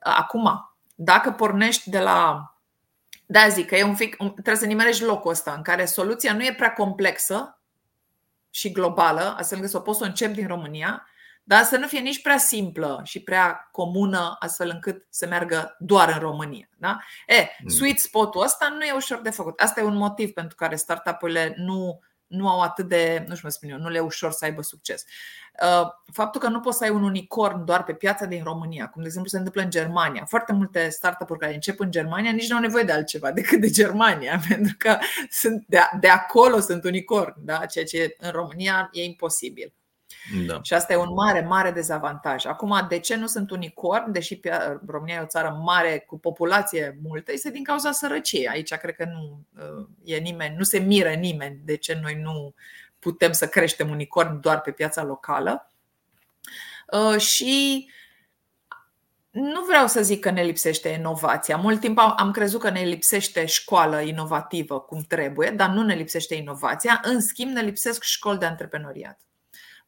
Acum, 0.00 0.74
dacă 0.94 1.30
pornești 1.30 1.90
de 1.90 1.98
la 1.98 2.48
da, 3.26 3.48
zic 3.48 3.66
că 3.66 3.76
e 3.76 3.82
un 3.82 3.96
pic, 3.96 4.16
trebuie 4.16 4.56
să 4.56 4.66
nimerești 4.66 5.04
locul 5.04 5.30
ăsta 5.30 5.52
în 5.52 5.62
care 5.62 5.84
soluția 5.84 6.32
nu 6.32 6.44
e 6.44 6.54
prea 6.54 6.72
complexă 6.72 7.58
și 8.50 8.72
globală, 8.72 9.34
astfel 9.38 9.56
încât 9.56 9.70
să 9.70 9.76
o 9.76 9.80
poți 9.80 9.98
să 9.98 10.04
o 10.04 10.06
încep 10.06 10.32
din 10.32 10.46
România, 10.46 11.06
dar 11.42 11.64
să 11.64 11.76
nu 11.76 11.86
fie 11.86 12.00
nici 12.00 12.22
prea 12.22 12.38
simplă 12.38 13.00
și 13.04 13.22
prea 13.22 13.68
comună, 13.72 14.36
astfel 14.38 14.68
încât 14.68 15.06
să 15.10 15.26
meargă 15.26 15.76
doar 15.78 16.08
în 16.08 16.18
România. 16.18 16.68
Da? 16.78 16.98
E, 17.26 17.34
mm. 17.58 17.68
sweet 17.68 17.98
spot-ul 17.98 18.42
ăsta 18.42 18.68
nu 18.68 18.84
e 18.84 18.92
ușor 18.92 19.20
de 19.20 19.30
făcut. 19.30 19.60
Asta 19.60 19.80
e 19.80 19.84
un 19.84 19.96
motiv 19.96 20.32
pentru 20.32 20.56
care 20.56 20.76
startup-urile 20.76 21.54
nu, 21.56 22.00
nu 22.36 22.48
au 22.48 22.60
atât 22.60 22.88
de, 22.88 23.18
nu 23.18 23.34
știu 23.34 23.40
cum 23.40 23.50
spun 23.50 23.70
eu, 23.70 23.78
nu 23.78 23.88
le 23.88 23.96
e 23.96 24.00
ușor 24.00 24.32
să 24.32 24.44
aibă 24.44 24.62
succes. 24.62 25.04
Uh, 25.62 25.88
faptul 26.12 26.40
că 26.40 26.48
nu 26.48 26.60
poți 26.60 26.78
să 26.78 26.84
ai 26.84 26.90
un 26.90 27.02
unicorn 27.02 27.64
doar 27.64 27.84
pe 27.84 27.92
piața 27.92 28.24
din 28.26 28.42
România, 28.44 28.88
cum 28.88 29.00
de 29.00 29.06
exemplu 29.06 29.30
se 29.30 29.36
întâmplă 29.36 29.62
în 29.62 29.70
Germania. 29.70 30.24
Foarte 30.24 30.52
multe 30.52 30.88
startup-uri 30.88 31.38
care 31.38 31.54
încep 31.54 31.80
în 31.80 31.90
Germania 31.90 32.30
nici 32.30 32.48
nu 32.48 32.56
au 32.56 32.62
nevoie 32.62 32.84
de 32.84 32.92
altceva 32.92 33.32
decât 33.32 33.60
de 33.60 33.70
Germania, 33.70 34.40
pentru 34.48 34.74
că 34.78 34.98
sunt 35.30 35.64
de, 35.66 35.78
de 36.00 36.08
acolo 36.08 36.60
sunt 36.60 36.84
unicorn, 36.84 37.34
da? 37.38 37.66
ceea 37.66 37.84
ce 37.84 38.16
în 38.18 38.30
România 38.30 38.88
e 38.92 39.04
imposibil. 39.04 39.72
Da. 40.46 40.60
Și 40.62 40.74
asta 40.74 40.92
e 40.92 40.96
un 40.96 41.12
mare, 41.12 41.40
mare 41.40 41.70
dezavantaj. 41.70 42.44
Acum, 42.44 42.86
de 42.88 42.98
ce 42.98 43.16
nu 43.16 43.26
sunt 43.26 43.50
unicorn, 43.50 44.12
deși 44.12 44.40
România 44.86 45.14
e 45.14 45.22
o 45.22 45.26
țară 45.26 45.60
mare 45.64 46.04
cu 46.06 46.18
populație 46.18 46.98
multă, 47.02 47.32
este 47.32 47.50
din 47.50 47.64
cauza 47.64 47.92
sărăciei. 47.92 48.48
Aici 48.48 48.74
cred 48.74 48.94
că 48.94 49.04
nu 49.04 49.40
uh, 49.58 49.86
e 50.04 50.16
nimeni, 50.16 50.56
nu 50.56 50.62
se 50.62 50.78
miră 50.78 51.10
nimeni 51.10 51.60
de 51.64 51.76
ce 51.76 51.98
noi 52.02 52.20
nu 52.22 52.54
putem 52.98 53.32
să 53.32 53.48
creștem 53.48 53.90
unicorn 53.90 54.40
doar 54.40 54.60
pe 54.60 54.70
piața 54.70 55.02
locală. 55.02 55.70
Uh, 56.92 57.20
și 57.20 57.86
nu 59.30 59.64
vreau 59.64 59.86
să 59.86 60.02
zic 60.02 60.20
că 60.20 60.30
ne 60.30 60.42
lipsește 60.42 60.88
inovația. 60.88 61.56
Mult 61.56 61.80
timp 61.80 61.98
am 61.98 62.30
crezut 62.30 62.60
că 62.60 62.70
ne 62.70 62.80
lipsește 62.80 63.46
școală 63.46 64.00
inovativă 64.00 64.80
cum 64.80 65.00
trebuie, 65.08 65.50
dar 65.50 65.68
nu 65.68 65.82
ne 65.82 65.94
lipsește 65.94 66.34
inovația. 66.34 67.00
În 67.04 67.20
schimb, 67.20 67.50
ne 67.50 67.60
lipsesc 67.60 68.02
școli 68.02 68.38
de 68.38 68.44
antreprenoriat. 68.44 69.20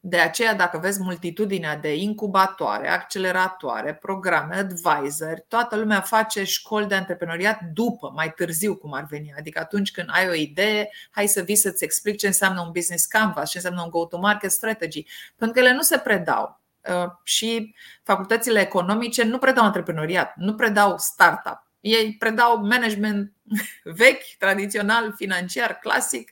De 0.09 0.19
aceea, 0.19 0.55
dacă 0.55 0.79
vezi 0.79 1.03
multitudinea 1.03 1.77
de 1.77 1.95
incubatoare, 1.95 2.89
acceleratoare, 2.89 3.95
programe, 3.95 4.57
advisori, 4.57 5.45
toată 5.49 5.77
lumea 5.77 6.01
face 6.01 6.45
școli 6.45 6.87
de 6.87 6.95
antreprenoriat 6.95 7.61
după, 7.73 8.13
mai 8.15 8.33
târziu, 8.33 8.77
cum 8.77 8.93
ar 8.93 9.07
veni. 9.11 9.35
Adică 9.39 9.61
atunci 9.61 9.91
când 9.91 10.09
ai 10.11 10.29
o 10.29 10.33
idee, 10.33 10.91
hai 11.11 11.27
să 11.27 11.43
vii 11.43 11.57
să-ți 11.57 11.85
explic 11.85 12.17
ce 12.17 12.27
înseamnă 12.27 12.61
un 12.61 12.71
business 12.73 13.05
canvas, 13.05 13.51
ce 13.51 13.57
înseamnă 13.57 13.83
un 13.83 13.91
go-to-market 13.91 14.51
strategy. 14.51 15.07
Pentru 15.37 15.61
că 15.61 15.67
ele 15.67 15.75
nu 15.75 15.83
se 15.83 15.99
predau. 15.99 16.61
Uh, 16.89 17.11
și 17.25 17.75
facultățile 18.03 18.61
economice 18.61 19.25
nu 19.25 19.39
predau 19.39 19.65
antreprenoriat, 19.65 20.33
nu 20.37 20.55
predau 20.55 20.95
startup. 20.99 21.67
Ei 21.81 22.17
predau 22.19 22.57
management 22.67 23.33
vechi, 24.01 24.37
tradițional, 24.39 25.13
financiar, 25.17 25.79
clasic, 25.79 26.31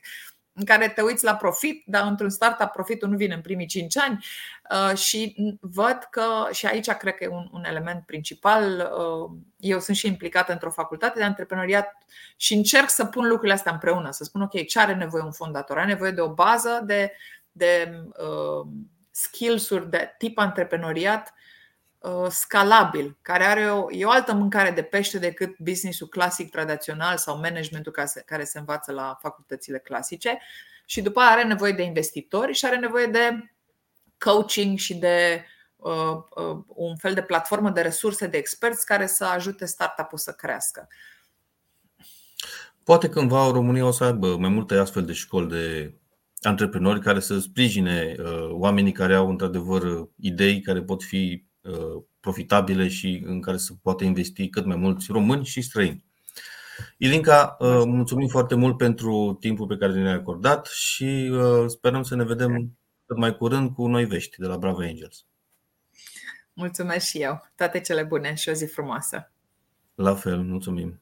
în 0.57 0.65
care 0.65 0.89
te 0.89 1.01
uiți 1.01 1.23
la 1.23 1.35
profit, 1.35 1.83
dar 1.85 2.07
într-un 2.07 2.29
startup 2.29 2.67
profitul 2.67 3.09
nu 3.09 3.17
vine 3.17 3.33
în 3.33 3.41
primii 3.41 3.65
5 3.65 3.97
ani 3.97 4.25
uh, 4.71 4.97
și 4.97 5.35
văd 5.61 6.07
că, 6.09 6.47
și 6.51 6.65
aici 6.65 6.89
cred 6.89 7.15
că 7.15 7.23
e 7.23 7.27
un, 7.27 7.47
un 7.51 7.63
element 7.65 8.03
principal, 8.05 8.91
uh, 8.97 9.37
eu 9.57 9.79
sunt 9.79 9.97
și 9.97 10.07
implicată 10.07 10.51
într-o 10.51 10.71
facultate 10.71 11.19
de 11.19 11.25
antreprenoriat 11.25 11.97
și 12.35 12.53
încerc 12.53 12.89
să 12.89 13.05
pun 13.05 13.23
lucrurile 13.27 13.53
astea 13.53 13.71
împreună, 13.71 14.11
să 14.11 14.23
spun 14.23 14.41
ok, 14.41 14.65
ce 14.65 14.79
are 14.79 14.93
nevoie 14.93 15.23
un 15.23 15.31
fondator? 15.31 15.77
Are 15.77 15.87
nevoie 15.87 16.11
de 16.11 16.21
o 16.21 16.33
bază 16.33 16.83
de, 16.85 17.11
de 17.51 18.01
uh, 18.07 18.67
skills-uri 19.11 19.89
de 19.89 20.15
tip 20.17 20.37
antreprenoriat 20.37 21.33
Uh, 21.33 21.44
scalabil, 22.29 23.17
care 23.21 23.43
are 23.43 23.71
o, 23.71 23.91
e 23.91 24.05
o 24.05 24.09
altă 24.09 24.33
mâncare 24.33 24.71
de 24.71 24.81
pește 24.81 25.19
decât 25.19 25.57
businessul 25.57 26.07
clasic 26.07 26.51
tradițional 26.51 27.17
sau 27.17 27.37
managementul 27.37 27.93
care 28.25 28.43
se 28.43 28.59
învață 28.59 28.91
la 28.91 29.17
facultățile 29.21 29.79
clasice 29.79 30.39
și 30.85 31.01
după 31.01 31.19
aia 31.19 31.29
are 31.29 31.43
nevoie 31.43 31.71
de 31.71 31.81
investitori 31.81 32.53
și 32.53 32.65
are 32.65 32.77
nevoie 32.77 33.05
de 33.05 33.53
coaching 34.17 34.77
și 34.77 34.95
de 34.95 35.45
uh, 35.75 36.15
uh, 36.35 36.57
un 36.67 36.95
fel 36.95 37.13
de 37.13 37.21
platformă 37.21 37.69
de 37.69 37.81
resurse 37.81 38.27
de 38.27 38.37
experți 38.37 38.85
care 38.85 39.07
să 39.07 39.25
ajute 39.25 39.65
startup-ul 39.65 40.17
să 40.17 40.31
crească. 40.31 40.87
Poate 42.83 43.09
cândva 43.09 43.51
România 43.51 43.85
o 43.85 43.91
să 43.91 44.03
aibă 44.03 44.37
mai 44.37 44.49
multe 44.49 44.75
astfel 44.75 45.05
de 45.05 45.13
școli 45.13 45.47
de 45.47 45.93
antreprenori 46.41 46.99
care 46.99 47.19
să 47.19 47.39
sprijine 47.39 48.15
uh, 48.19 48.49
oamenii 48.49 48.91
care 48.91 49.15
au 49.15 49.29
într-adevăr 49.29 50.09
idei 50.19 50.61
care 50.61 50.81
pot 50.81 51.03
fi 51.03 51.45
Uh, 51.45 51.54
profitabile 52.19 52.87
și 52.87 53.23
în 53.25 53.41
care 53.41 53.57
să 53.57 53.73
poată 53.81 54.03
investi 54.03 54.49
cât 54.49 54.65
mai 54.65 54.75
mulți 54.75 55.11
români 55.11 55.45
și 55.45 55.61
străini. 55.61 56.05
Ilinca, 56.97 57.55
uh, 57.59 57.81
mulțumim 57.85 58.27
foarte 58.27 58.55
mult 58.55 58.77
pentru 58.77 59.37
timpul 59.39 59.67
pe 59.67 59.77
care 59.77 59.93
ne-ai 59.93 60.13
acordat 60.13 60.65
și 60.65 61.29
uh, 61.31 61.67
sperăm 61.67 62.03
să 62.03 62.15
ne 62.15 62.23
vedem 62.23 62.77
cât 63.05 63.17
mai 63.17 63.37
curând 63.37 63.73
cu 63.73 63.87
noi 63.87 64.05
vești 64.05 64.39
de 64.39 64.45
la 64.45 64.57
Bravo 64.57 64.81
Angels. 64.81 65.25
Mulțumesc 66.53 67.05
și 67.05 67.21
eu. 67.21 67.49
Toate 67.55 67.79
cele 67.79 68.03
bune 68.03 68.33
și 68.33 68.49
o 68.49 68.53
zi 68.53 68.65
frumoasă. 68.65 69.31
La 69.95 70.15
fel, 70.15 70.41
mulțumim. 70.41 71.01